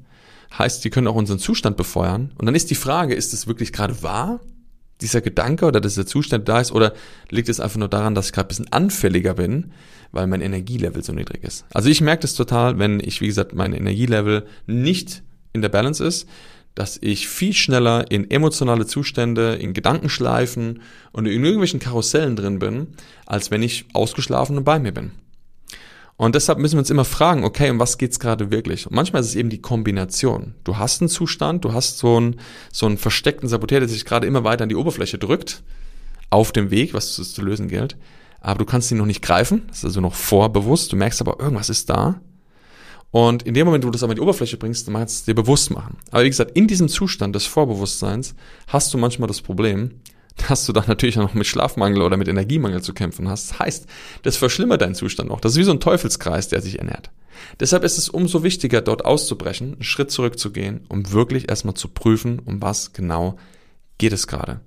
Heißt, 0.59 0.85
die 0.85 0.91
können 0.91 1.07
auch 1.07 1.15
unseren 1.15 1.39
Zustand 1.39 1.77
befeuern. 1.77 2.33
Und 2.39 2.47
dann 2.47 2.57
ist 2.57 2.73
die 2.73 2.75
Frage, 2.75 3.15
ist 3.15 3.33
es 3.33 3.47
wirklich 3.47 3.73
gerade 3.73 4.03
wahr, 4.03 4.41
dieser 5.01 5.21
Gedanke 5.21 5.65
oder 5.65 5.81
dass 5.81 5.95
der 5.95 6.07
Zustand 6.07 6.49
da 6.49 6.59
ist, 6.59 6.73
oder 6.73 6.93
liegt 7.31 7.49
es 7.49 7.61
einfach 7.61 7.79
nur 7.79 7.89
daran, 7.89 8.17
dass 8.17 8.27
ich 8.27 8.33
gerade 8.33 8.47
ein 8.47 8.49
bisschen 8.49 8.73
anfälliger 8.73 9.35
bin, 9.35 9.71
weil 10.11 10.27
mein 10.27 10.41
Energielevel 10.41 11.05
so 11.05 11.13
niedrig 11.13 11.45
ist? 11.45 11.67
Also 11.73 11.89
ich 11.89 12.01
merke 12.01 12.23
das 12.23 12.35
total, 12.35 12.81
wenn 12.81 12.99
ich, 12.99 13.21
wie 13.21 13.29
gesagt, 13.29 13.55
mein 13.55 13.73
Energielevel 13.73 14.45
nicht 14.67 15.23
in 15.55 15.63
der 15.63 15.69
Balance 15.71 16.05
ist, 16.05 16.29
dass 16.75 16.99
ich 17.01 17.29
viel 17.29 17.53
schneller 17.53 18.11
in 18.11 18.31
emotionale 18.31 18.87
Zustände, 18.87 19.55
in 19.55 19.73
Gedankenschleifen 19.73 20.83
und 21.13 21.27
in 21.27 21.45
irgendwelchen 21.45 21.81
Karussellen 21.81 22.35
drin 22.35 22.59
bin, 22.59 22.89
als 23.25 23.51
wenn 23.51 23.63
ich 23.63 23.87
ausgeschlafen 23.95 24.59
und 24.59 24.65
bei 24.65 24.81
mir 24.81 24.93
bin. 24.93 25.13
Und 26.17 26.35
deshalb 26.35 26.59
müssen 26.59 26.75
wir 26.75 26.81
uns 26.81 26.91
immer 26.91 27.05
fragen, 27.05 27.45
okay, 27.45 27.71
um 27.71 27.79
was 27.79 27.99
geht's 27.99 28.21
gerade 28.21 28.51
wirklich? 28.51 28.87
Und 28.87 28.95
manchmal 28.95 29.23
ist 29.23 29.29
es 29.29 29.35
eben 29.37 29.51
die 29.51 29.61
Kombination. 29.61 30.55
Du 30.65 30.77
hast 30.77 31.01
einen 31.01 31.09
Zustand, 31.09 31.65
du 31.65 31.73
hast 31.73 31.99
so 31.99 32.17
einen, 32.17 32.41
so 32.73 32.87
einen 32.87 32.99
versteckten 32.99 33.49
Saboteur, 33.49 33.81
der 33.81 33.89
sich 33.89 34.05
gerade 34.05 34.27
immer 34.27 34.45
weiter 34.45 34.65
an 34.65 34.69
die 34.69 34.77
Oberfläche 34.77 35.19
drückt, 35.19 35.63
auf 36.31 36.53
dem 36.53 36.71
Weg, 36.71 36.95
was 36.95 37.19
es 37.19 37.33
zu 37.33 37.43
lösen 37.43 37.69
gilt. 37.69 37.97
Aber 38.41 38.59
du 38.59 38.65
kannst 38.65 38.91
ihn 38.91 38.99
noch 38.99 39.07
nicht 39.07 39.23
greifen, 39.23 39.63
das 39.69 39.79
ist 39.79 39.85
also 39.87 40.01
noch 40.01 40.15
vorbewusst. 40.15 40.93
Du 40.93 40.97
merkst 40.97 41.21
aber, 41.21 41.41
irgendwas 41.41 41.71
ist 41.71 41.91
da. 41.91 42.21
Und 43.15 43.45
in 43.45 43.55
dem 43.55 43.65
Moment, 43.65 43.85
wo 43.85 43.91
du 43.91 43.93
das 43.93 44.03
aber 44.03 44.11
an 44.11 44.17
die 44.17 44.23
Oberfläche 44.23 44.57
bringst, 44.57 44.89
dann 44.89 44.95
kannst 44.97 45.15
du 45.15 45.21
es 45.21 45.25
dir 45.27 45.37
bewusst 45.37 45.71
machen. 45.71 45.99
Aber 46.11 46.25
wie 46.25 46.29
gesagt, 46.29 46.51
in 46.57 46.67
diesem 46.67 46.89
Zustand 46.89 47.33
des 47.37 47.47
Vorbewusstseins 47.47 48.35
hast 48.67 48.93
du 48.93 48.99
manchmal 48.99 49.29
das 49.29 49.41
Problem, 49.41 50.01
dass 50.49 50.67
du 50.67 50.73
dann 50.73 50.87
natürlich 50.89 51.17
auch 51.17 51.23
noch 51.23 51.35
mit 51.35 51.47
Schlafmangel 51.47 52.03
oder 52.03 52.17
mit 52.17 52.27
Energiemangel 52.27 52.83
zu 52.83 52.93
kämpfen 52.93 53.29
hast. 53.29 53.53
Das 53.53 53.59
heißt, 53.61 53.87
das 54.25 54.37
verschlimmert 54.37 54.81
deinen 54.81 54.97
Zustand 54.97 55.29
noch. 55.29 55.39
Das 55.39 55.53
ist 55.53 55.59
wie 55.59 55.63
so 55.63 55.71
ein 55.71 55.79
Teufelskreis, 55.79 56.49
der 56.49 56.61
sich 56.61 56.81
ernährt. 56.81 57.13
Deshalb 57.61 57.85
ist 57.85 57.99
es 57.99 58.09
umso 58.09 58.43
wichtiger, 58.43 58.81
dort 58.81 59.05
auszubrechen, 59.05 59.75
einen 59.75 59.85
Schritt 59.85 60.11
zurückzugehen, 60.11 60.81
um 60.89 61.13
wirklich 61.13 61.49
erstmal 61.49 61.75
zu 61.75 61.87
prüfen, 61.87 62.41
um 62.41 62.61
was 62.63 62.95
genau 62.95 63.37
geht 63.97 64.13
es 64.13 64.27
gerade. 64.27 64.61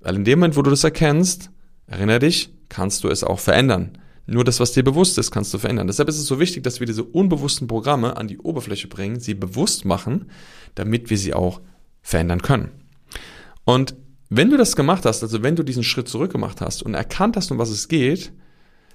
Weil 0.00 0.16
in 0.16 0.24
dem 0.24 0.40
Moment, 0.40 0.58
wo 0.58 0.60
du 0.60 0.68
das 0.68 0.84
erkennst, 0.84 1.48
erinnere 1.86 2.18
dich, 2.18 2.50
kannst 2.68 3.04
du 3.04 3.08
es 3.08 3.24
auch 3.24 3.38
verändern. 3.38 3.96
Nur 4.26 4.44
das, 4.44 4.58
was 4.58 4.72
dir 4.72 4.82
bewusst 4.82 5.18
ist, 5.18 5.30
kannst 5.30 5.54
du 5.54 5.58
verändern. 5.58 5.86
Deshalb 5.86 6.08
ist 6.08 6.18
es 6.18 6.26
so 6.26 6.40
wichtig, 6.40 6.64
dass 6.64 6.80
wir 6.80 6.86
diese 6.86 7.04
unbewussten 7.04 7.68
Programme 7.68 8.16
an 8.16 8.26
die 8.26 8.38
Oberfläche 8.38 8.88
bringen, 8.88 9.20
sie 9.20 9.34
bewusst 9.34 9.84
machen, 9.84 10.30
damit 10.74 11.10
wir 11.10 11.18
sie 11.18 11.32
auch 11.32 11.60
verändern 12.02 12.42
können. 12.42 12.70
Und 13.64 13.94
wenn 14.28 14.50
du 14.50 14.56
das 14.56 14.74
gemacht 14.74 15.04
hast, 15.04 15.22
also 15.22 15.42
wenn 15.42 15.54
du 15.54 15.62
diesen 15.62 15.84
Schritt 15.84 16.08
zurück 16.08 16.32
gemacht 16.32 16.60
hast 16.60 16.82
und 16.82 16.94
erkannt 16.94 17.36
hast, 17.36 17.52
um 17.52 17.58
was 17.58 17.70
es 17.70 17.86
geht, 17.86 18.32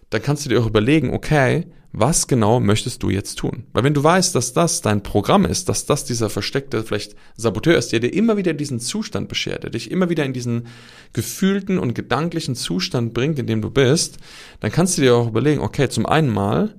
dann 0.09 0.21
kannst 0.21 0.45
du 0.45 0.49
dir 0.49 0.61
auch 0.61 0.67
überlegen, 0.67 1.13
okay, 1.13 1.67
was 1.93 2.27
genau 2.27 2.59
möchtest 2.59 3.03
du 3.03 3.09
jetzt 3.09 3.35
tun? 3.35 3.65
Weil 3.73 3.83
wenn 3.83 3.93
du 3.93 4.03
weißt, 4.03 4.33
dass 4.33 4.53
das 4.53 4.81
dein 4.81 5.03
Programm 5.03 5.45
ist, 5.45 5.67
dass 5.67 5.85
das 5.85 6.05
dieser 6.05 6.29
versteckte 6.29 6.83
vielleicht 6.83 7.15
Saboteur 7.35 7.77
ist, 7.77 7.91
der 7.91 7.99
dir 7.99 8.13
immer 8.13 8.37
wieder 8.37 8.53
diesen 8.53 8.79
Zustand 8.79 9.27
beschert, 9.27 9.63
der 9.63 9.71
dich 9.71 9.91
immer 9.91 10.09
wieder 10.09 10.23
in 10.23 10.33
diesen 10.33 10.67
gefühlten 11.11 11.77
und 11.77 11.93
gedanklichen 11.93 12.55
Zustand 12.55 13.13
bringt, 13.13 13.39
in 13.39 13.47
dem 13.47 13.61
du 13.61 13.69
bist, 13.69 14.19
dann 14.61 14.71
kannst 14.71 14.97
du 14.97 15.01
dir 15.01 15.15
auch 15.15 15.27
überlegen, 15.27 15.59
okay, 15.59 15.89
zum 15.89 16.05
einen 16.05 16.29
mal, 16.29 16.75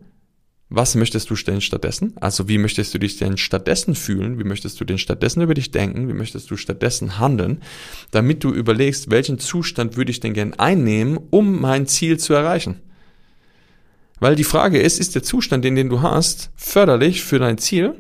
was 0.75 0.95
möchtest 0.95 1.29
du 1.29 1.35
denn 1.35 1.61
stattdessen? 1.61 2.15
Also 2.19 2.49
wie 2.49 2.57
möchtest 2.57 2.95
du 2.95 2.99
dich 2.99 3.19
denn 3.19 3.37
stattdessen 3.37 3.95
fühlen? 3.95 4.39
Wie 4.39 4.45
möchtest 4.45 4.81
du 4.81 4.87
denn 4.87 4.97
stattdessen 4.97 5.43
über 5.43 5.53
dich 5.53 5.71
denken? 5.71 6.09
Wie 6.09 6.15
möchtest 6.15 6.51
du 6.51 6.57
stattdessen 6.57 7.19
handeln? 7.19 7.61
Damit 8.11 8.43
du 8.43 8.51
überlegst, 8.51 9.11
welchen 9.11 9.39
Zustand 9.39 9.99
würde 9.99 10.11
ich 10.11 10.21
denn 10.21 10.33
gern 10.33 10.55
einnehmen, 10.55 11.19
um 11.29 11.61
mein 11.61 11.87
Ziel 11.87 12.19
zu 12.19 12.33
erreichen? 12.33 12.81
Weil 14.23 14.37
die 14.37 14.45
Frage 14.45 14.81
ist, 14.81 15.01
ist 15.01 15.15
der 15.15 15.23
Zustand, 15.23 15.65
den, 15.65 15.75
den 15.75 15.89
du 15.89 16.01
hast, 16.01 16.51
förderlich 16.55 17.23
für 17.23 17.39
dein 17.39 17.59
Ziel 17.59 17.95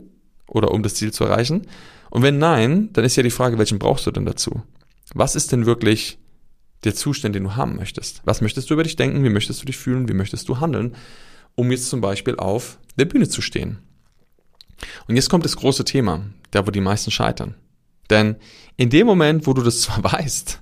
oder 0.47 0.71
um 0.71 0.83
das 0.83 0.95
Ziel 0.95 1.13
zu 1.13 1.25
erreichen? 1.25 1.67
Und 2.11 2.23
wenn 2.23 2.39
nein, 2.39 2.91
dann 2.93 3.05
ist 3.05 3.17
ja 3.17 3.23
die 3.23 3.31
Frage, 3.31 3.59
welchen 3.59 3.79
brauchst 3.79 4.07
du 4.07 4.11
denn 4.11 4.27
dazu? 4.27 4.63
Was 5.15 5.35
ist 5.35 5.53
denn 5.53 5.67
wirklich 5.67 6.19
der 6.85 6.95
Zustand, 6.95 7.35
den 7.35 7.45
du 7.45 7.57
haben 7.57 7.77
möchtest? 7.77 8.23
Was 8.25 8.41
möchtest 8.41 8.71
du 8.71 8.75
über 8.75 8.85
dich 8.85 8.97
denken? 8.97 9.25
Wie 9.25 9.31
möchtest 9.31 9.61
du 9.61 9.67
dich 9.67 9.77
fühlen? 9.77 10.09
Wie 10.09 10.15
möchtest 10.15 10.49
du 10.49 10.61
handeln? 10.61 10.95
um 11.55 11.71
jetzt 11.71 11.89
zum 11.89 12.01
Beispiel 12.01 12.37
auf 12.37 12.79
der 12.97 13.05
Bühne 13.05 13.29
zu 13.29 13.43
stehen. 13.43 13.79
Und 15.07 15.17
jetzt 15.17 15.31
kommt 15.31 15.45
das 15.45 15.57
große 15.57 15.85
Thema, 15.85 16.25
da 16.51 16.67
wo 16.67 16.71
die 16.71 16.81
meisten 16.81 17.11
scheitern. 17.11 17.55
Denn 18.11 18.37
in 18.77 18.91
dem 18.91 19.07
Moment, 19.07 19.47
wo 19.47 19.53
du 19.53 19.63
das 19.63 19.81
zwar 19.83 20.03
weißt, 20.03 20.61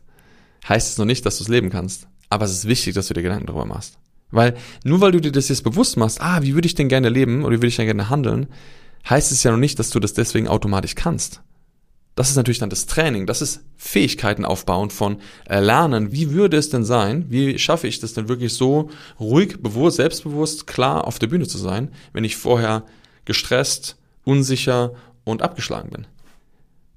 heißt 0.68 0.90
es 0.90 0.99
noch 0.99 1.07
nicht, 1.07 1.25
dass 1.25 1.38
du 1.38 1.44
es 1.44 1.49
leben 1.49 1.70
kannst. 1.70 2.09
Aber 2.29 2.44
es 2.44 2.53
ist 2.53 2.68
wichtig, 2.68 2.94
dass 2.94 3.09
du 3.09 3.14
dir 3.14 3.23
Gedanken 3.23 3.46
darüber 3.46 3.64
machst. 3.64 3.99
Weil 4.30 4.56
nur 4.84 5.00
weil 5.00 5.12
du 5.12 5.20
dir 5.20 5.32
das 5.32 5.48
jetzt 5.48 5.64
bewusst 5.64 5.96
machst, 5.96 6.20
ah, 6.20 6.42
wie 6.42 6.54
würde 6.54 6.66
ich 6.66 6.74
denn 6.74 6.88
gerne 6.88 7.08
leben 7.08 7.44
oder 7.44 7.56
wie 7.56 7.58
würde 7.58 7.68
ich 7.68 7.76
denn 7.76 7.86
gerne 7.86 8.10
handeln, 8.10 8.46
heißt 9.08 9.32
es 9.32 9.42
ja 9.42 9.50
noch 9.50 9.58
nicht, 9.58 9.78
dass 9.78 9.90
du 9.90 10.00
das 10.00 10.14
deswegen 10.14 10.48
automatisch 10.48 10.94
kannst. 10.94 11.42
Das 12.16 12.28
ist 12.28 12.36
natürlich 12.36 12.58
dann 12.58 12.70
das 12.70 12.86
Training, 12.86 13.26
das 13.26 13.40
ist 13.40 13.62
Fähigkeiten 13.76 14.44
aufbauen 14.44 14.90
von 14.90 15.18
äh, 15.48 15.60
Lernen. 15.60 16.12
Wie 16.12 16.32
würde 16.32 16.56
es 16.56 16.68
denn 16.68 16.84
sein? 16.84 17.24
Wie 17.28 17.58
schaffe 17.58 17.86
ich 17.86 18.00
das 18.00 18.12
denn 18.12 18.28
wirklich 18.28 18.52
so 18.52 18.90
ruhig, 19.18 19.62
bewusst, 19.62 19.96
selbstbewusst, 19.96 20.66
klar 20.66 21.06
auf 21.06 21.18
der 21.18 21.28
Bühne 21.28 21.46
zu 21.46 21.56
sein, 21.56 21.90
wenn 22.12 22.24
ich 22.24 22.36
vorher 22.36 22.84
gestresst, 23.24 23.96
unsicher 24.24 24.92
und 25.24 25.40
abgeschlagen 25.40 25.90
bin? 25.90 26.06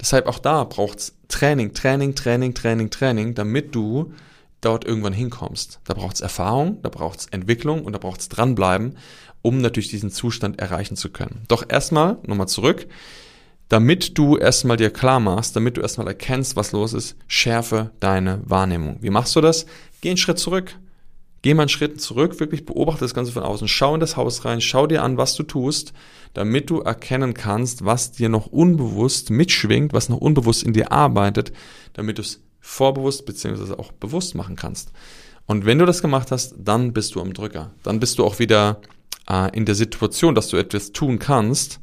Deshalb 0.01 0.27
auch 0.27 0.39
da 0.39 0.65
braucht 0.65 0.99
es 0.99 1.15
Training, 1.29 1.73
Training, 1.73 2.15
Training, 2.15 2.53
Training, 2.53 2.89
Training, 2.89 3.33
damit 3.35 3.73
du 3.73 4.11
dort 4.65 4.85
irgendwann 4.85 5.13
hinkommst. 5.13 5.79
Da 5.85 5.93
braucht 5.93 6.15
es 6.15 6.21
Erfahrung, 6.21 6.81
da 6.81 6.89
braucht 6.89 7.19
es 7.19 7.25
Entwicklung 7.27 7.83
und 7.83 7.93
da 7.93 7.99
braucht 7.99 8.21
es 8.21 8.29
dranbleiben, 8.29 8.97
um 9.41 9.59
natürlich 9.59 9.89
diesen 9.89 10.11
Zustand 10.11 10.59
erreichen 10.59 10.95
zu 10.95 11.09
können. 11.09 11.43
Doch 11.47 11.63
erstmal, 11.67 12.17
nochmal 12.25 12.47
zurück, 12.47 12.87
damit 13.69 14.17
du 14.17 14.37
erstmal 14.37 14.77
dir 14.77 14.91
klar 14.91 15.19
machst, 15.19 15.55
damit 15.55 15.77
du 15.77 15.81
erstmal 15.81 16.07
erkennst, 16.07 16.55
was 16.55 16.71
los 16.71 16.93
ist, 16.93 17.15
schärfe 17.27 17.91
deine 17.99 18.41
Wahrnehmung. 18.45 18.97
Wie 19.01 19.09
machst 19.09 19.35
du 19.35 19.41
das? 19.41 19.65
Geh 20.01 20.09
einen 20.09 20.17
Schritt 20.17 20.39
zurück. 20.39 20.75
Geh 21.43 21.53
mal 21.53 21.63
einen 21.63 21.69
Schritt 21.69 21.99
zurück, 21.99 22.39
wirklich 22.39 22.65
beobachte 22.65 23.01
das 23.03 23.13
Ganze 23.13 23.33
von 23.33 23.43
außen, 23.43 23.67
schau 23.67 23.93
in 23.95 23.99
das 23.99 24.15
Haus 24.15 24.45
rein, 24.45 24.61
schau 24.61 24.87
dir 24.87 25.03
an, 25.03 25.17
was 25.17 25.35
du 25.35 25.43
tust, 25.43 25.91
damit 26.33 26.69
du 26.69 26.79
erkennen 26.79 27.33
kannst, 27.33 27.83
was 27.83 28.13
dir 28.13 28.29
noch 28.29 28.47
unbewusst 28.47 29.29
mitschwingt, 29.29 29.91
was 29.91 30.07
noch 30.07 30.19
unbewusst 30.19 30.63
in 30.63 30.71
dir 30.71 30.93
arbeitet, 30.93 31.51
damit 31.91 32.17
du 32.17 32.21
es 32.21 32.39
vorbewusst 32.63 33.25
beziehungsweise 33.25 33.77
auch 33.77 33.91
bewusst 33.91 34.35
machen 34.35 34.55
kannst. 34.55 34.93
Und 35.45 35.65
wenn 35.65 35.79
du 35.79 35.85
das 35.85 36.01
gemacht 36.01 36.31
hast, 36.31 36.55
dann 36.57 36.93
bist 36.93 37.13
du 37.13 37.21
am 37.21 37.33
Drücker. 37.33 37.71
Dann 37.83 37.99
bist 37.99 38.17
du 38.17 38.23
auch 38.23 38.39
wieder 38.39 38.79
äh, 39.29 39.55
in 39.55 39.65
der 39.65 39.75
Situation, 39.75 40.33
dass 40.33 40.47
du 40.47 40.57
etwas 40.57 40.93
tun 40.93 41.19
kannst, 41.19 41.81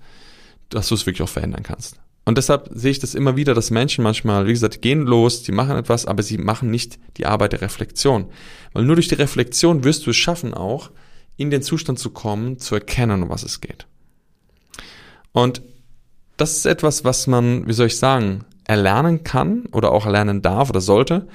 dass 0.71 0.89
du 0.89 0.95
es 0.95 1.05
wirklich 1.05 1.23
auch 1.23 1.29
verändern 1.29 1.63
kannst. 1.63 2.01
Und 2.25 2.39
deshalb 2.39 2.71
sehe 2.73 2.93
ich 2.93 2.99
das 2.99 3.15
immer 3.15 3.37
wieder, 3.37 3.53
dass 3.55 3.71
Menschen 3.71 4.03
manchmal, 4.03 4.47
wie 4.47 4.53
gesagt, 4.53 4.81
gehen 4.81 5.03
los, 5.03 5.45
sie 5.45 5.53
machen 5.53 5.77
etwas, 5.77 6.07
aber 6.07 6.23
sie 6.23 6.39
machen 6.39 6.71
nicht 6.71 6.99
die 7.19 7.27
Arbeit 7.27 7.53
der 7.53 7.61
Reflexion. 7.61 8.27
Weil 8.73 8.85
nur 8.85 8.97
durch 8.97 9.09
die 9.09 9.15
Reflexion 9.17 9.85
wirst 9.85 10.07
du 10.07 10.11
es 10.11 10.17
schaffen, 10.17 10.55
auch 10.55 10.91
in 11.37 11.51
den 11.51 11.63
Zustand 11.63 11.99
zu 11.99 12.11
kommen, 12.11 12.59
zu 12.59 12.75
erkennen, 12.75 13.23
um 13.23 13.29
was 13.29 13.43
es 13.43 13.61
geht. 13.61 13.87
Und 15.33 15.61
das 16.39 16.57
ist 16.57 16.67
etwas, 16.67 17.05
was 17.05 17.27
man, 17.27 17.67
wie 17.67 17.75
soll 17.75 17.89
ich 17.89 17.99
sagen, 17.99 18.47
erlernen 18.71 19.25
kann 19.25 19.67
oder 19.73 19.91
auch 19.91 20.07
erlernen 20.07 20.43
darf 20.43 20.71
oder 20.71 20.81
sollte. 20.81 21.27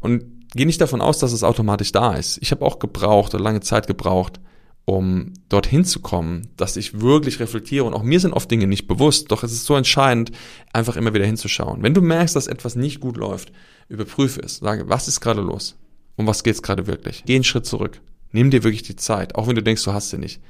Und 0.00 0.24
geh 0.54 0.64
nicht 0.64 0.80
davon 0.80 1.02
aus, 1.02 1.18
dass 1.18 1.32
es 1.32 1.44
automatisch 1.44 1.92
da 1.92 2.14
ist. 2.14 2.38
Ich 2.40 2.52
habe 2.52 2.64
auch 2.64 2.78
gebraucht 2.78 3.34
oder 3.34 3.44
lange 3.44 3.60
Zeit 3.60 3.86
gebraucht, 3.86 4.40
um 4.86 5.34
dorthin 5.50 5.84
zu 5.84 6.00
kommen, 6.00 6.48
dass 6.56 6.78
ich 6.78 7.02
wirklich 7.02 7.38
reflektiere 7.38 7.84
und 7.84 7.92
auch 7.92 8.02
mir 8.02 8.18
sind 8.18 8.32
oft 8.32 8.50
Dinge 8.50 8.66
nicht 8.66 8.88
bewusst, 8.88 9.30
doch 9.30 9.42
es 9.42 9.52
ist 9.52 9.66
so 9.66 9.76
entscheidend, 9.76 10.32
einfach 10.72 10.96
immer 10.96 11.12
wieder 11.12 11.26
hinzuschauen. 11.26 11.82
Wenn 11.82 11.92
du 11.92 12.00
merkst, 12.00 12.34
dass 12.34 12.46
etwas 12.46 12.76
nicht 12.76 12.98
gut 12.98 13.18
läuft, 13.18 13.52
überprüfe 13.90 14.40
es, 14.40 14.56
sage, 14.56 14.88
was 14.88 15.06
ist 15.06 15.20
gerade 15.20 15.42
los? 15.42 15.76
Um 16.16 16.26
was 16.26 16.42
geht 16.42 16.54
es 16.54 16.62
gerade 16.62 16.86
wirklich? 16.86 17.24
Geh 17.26 17.34
einen 17.34 17.44
Schritt 17.44 17.66
zurück. 17.66 18.00
Nimm 18.32 18.50
dir 18.50 18.64
wirklich 18.64 18.82
die 18.82 18.96
Zeit, 18.96 19.34
auch 19.34 19.48
wenn 19.48 19.54
du 19.54 19.62
denkst, 19.62 19.84
du 19.84 19.92
hast 19.92 20.10
sie 20.10 20.18
nicht. 20.18 20.40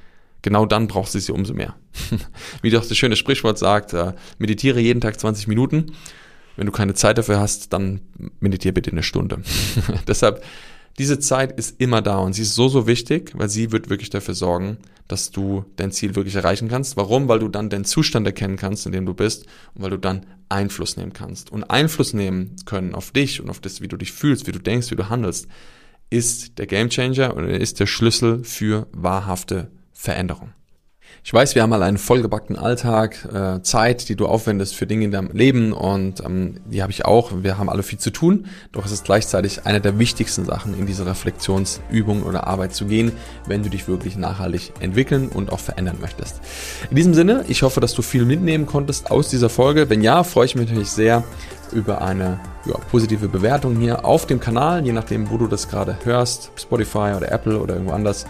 Genau 0.42 0.64
dann 0.64 0.86
brauchst 0.86 1.14
du 1.14 1.20
sie 1.20 1.32
umso 1.32 1.54
mehr. 1.54 1.74
Wie 2.62 2.70
doch 2.70 2.86
das 2.86 2.96
schöne 2.96 3.16
Sprichwort 3.16 3.58
sagt, 3.58 3.92
äh, 3.92 4.14
meditiere 4.38 4.80
jeden 4.80 5.00
Tag 5.00 5.18
20 5.18 5.48
Minuten. 5.48 5.92
Wenn 6.60 6.66
du 6.66 6.72
keine 6.72 6.92
Zeit 6.92 7.16
dafür 7.16 7.40
hast, 7.40 7.72
dann 7.72 8.02
meditiere 8.38 8.74
bitte 8.74 8.90
eine 8.90 9.02
Stunde. 9.02 9.38
Deshalb 10.06 10.44
diese 10.98 11.18
Zeit 11.18 11.52
ist 11.52 11.80
immer 11.80 12.02
da 12.02 12.18
und 12.18 12.34
sie 12.34 12.42
ist 12.42 12.54
so, 12.54 12.68
so 12.68 12.86
wichtig, 12.86 13.32
weil 13.34 13.48
sie 13.48 13.72
wird 13.72 13.88
wirklich 13.88 14.10
dafür 14.10 14.34
sorgen, 14.34 14.76
dass 15.08 15.30
du 15.30 15.64
dein 15.76 15.90
Ziel 15.90 16.16
wirklich 16.16 16.34
erreichen 16.34 16.68
kannst. 16.68 16.98
Warum? 16.98 17.28
Weil 17.28 17.38
du 17.38 17.48
dann 17.48 17.70
den 17.70 17.86
Zustand 17.86 18.26
erkennen 18.26 18.58
kannst, 18.58 18.84
in 18.84 18.92
dem 18.92 19.06
du 19.06 19.14
bist 19.14 19.46
und 19.74 19.82
weil 19.82 19.88
du 19.88 19.96
dann 19.96 20.26
Einfluss 20.50 20.98
nehmen 20.98 21.14
kannst. 21.14 21.50
Und 21.50 21.64
Einfluss 21.64 22.12
nehmen 22.12 22.56
können 22.66 22.94
auf 22.94 23.10
dich 23.10 23.40
und 23.40 23.48
auf 23.48 23.60
das, 23.60 23.80
wie 23.80 23.88
du 23.88 23.96
dich 23.96 24.12
fühlst, 24.12 24.46
wie 24.46 24.52
du 24.52 24.58
denkst, 24.58 24.90
wie 24.90 24.96
du 24.96 25.08
handelst, 25.08 25.48
ist 26.10 26.58
der 26.58 26.66
Gamechanger 26.66 27.34
und 27.34 27.48
ist 27.48 27.80
der 27.80 27.86
Schlüssel 27.86 28.44
für 28.44 28.86
wahrhafte 28.92 29.70
Veränderung. 29.94 30.52
Ich 31.22 31.34
weiß, 31.34 31.54
wir 31.54 31.62
haben 31.62 31.70
mal 31.70 31.82
einen 31.82 31.98
vollgebackten 31.98 32.56
Alltag, 32.56 33.28
äh, 33.32 33.60
Zeit, 33.60 34.08
die 34.08 34.16
du 34.16 34.26
aufwendest 34.26 34.74
für 34.74 34.86
Dinge 34.86 35.04
in 35.04 35.10
deinem 35.10 35.30
Leben 35.32 35.74
und 35.74 36.24
ähm, 36.24 36.56
die 36.64 36.80
habe 36.80 36.92
ich 36.92 37.04
auch. 37.04 37.30
Wir 37.42 37.58
haben 37.58 37.68
alle 37.68 37.82
viel 37.82 37.98
zu 37.98 38.10
tun, 38.10 38.46
doch 38.72 38.86
es 38.86 38.90
ist 38.90 39.04
gleichzeitig 39.04 39.66
eine 39.66 39.82
der 39.82 39.98
wichtigsten 39.98 40.46
Sachen, 40.46 40.76
in 40.78 40.86
diese 40.86 41.04
Reflexionsübung 41.04 42.22
oder 42.22 42.46
Arbeit 42.46 42.74
zu 42.74 42.86
gehen, 42.86 43.12
wenn 43.46 43.62
du 43.62 43.68
dich 43.68 43.86
wirklich 43.86 44.16
nachhaltig 44.16 44.72
entwickeln 44.80 45.28
und 45.28 45.52
auch 45.52 45.60
verändern 45.60 45.98
möchtest. 46.00 46.40
In 46.88 46.96
diesem 46.96 47.12
Sinne, 47.12 47.44
ich 47.48 47.62
hoffe, 47.62 47.80
dass 47.80 47.92
du 47.92 48.00
viel 48.00 48.24
mitnehmen 48.24 48.64
konntest 48.64 49.10
aus 49.10 49.28
dieser 49.28 49.50
Folge. 49.50 49.90
Wenn 49.90 50.00
ja, 50.00 50.24
freue 50.24 50.46
ich 50.46 50.54
mich 50.54 50.68
natürlich 50.68 50.90
sehr 50.90 51.22
über 51.70 52.00
eine 52.00 52.40
ja, 52.64 52.76
positive 52.90 53.28
Bewertung 53.28 53.76
hier 53.76 54.06
auf 54.06 54.26
dem 54.26 54.40
Kanal, 54.40 54.86
je 54.86 54.92
nachdem, 54.92 55.30
wo 55.30 55.36
du 55.36 55.48
das 55.48 55.68
gerade 55.68 55.98
hörst, 56.02 56.50
Spotify 56.56 57.12
oder 57.14 57.30
Apple 57.30 57.60
oder 57.60 57.74
irgendwo 57.74 57.92
anders. 57.92 58.26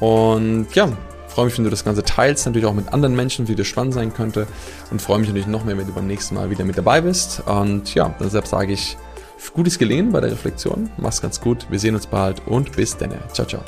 Und 0.00 0.66
ja, 0.74 0.90
freue 1.36 1.44
mich, 1.44 1.58
wenn 1.58 1.64
du 1.64 1.70
das 1.70 1.84
Ganze 1.84 2.02
teilst, 2.02 2.46
natürlich 2.46 2.64
auch 2.64 2.72
mit 2.72 2.94
anderen 2.94 3.14
Menschen, 3.14 3.46
wie 3.46 3.54
das 3.54 3.66
spannend 3.66 3.92
sein 3.92 4.14
könnte. 4.14 4.46
Und 4.90 5.02
freue 5.02 5.18
mich 5.18 5.28
natürlich 5.28 5.46
noch 5.46 5.66
mehr, 5.66 5.76
wenn 5.76 5.86
du 5.86 5.92
beim 5.92 6.06
nächsten 6.06 6.34
Mal 6.34 6.48
wieder 6.48 6.64
mit 6.64 6.78
dabei 6.78 7.02
bist. 7.02 7.42
Und 7.44 7.94
ja, 7.94 8.14
deshalb 8.18 8.46
sage 8.46 8.72
ich, 8.72 8.96
gutes 9.52 9.78
Gelehen 9.78 10.12
bei 10.12 10.20
der 10.22 10.30
Reflexion. 10.30 10.88
Mach's 10.96 11.20
ganz 11.20 11.38
gut. 11.38 11.66
Wir 11.68 11.78
sehen 11.78 11.94
uns 11.94 12.06
bald 12.06 12.40
und 12.46 12.74
bis 12.74 12.96
dann. 12.96 13.12
Ciao, 13.34 13.46
ciao. 13.46 13.62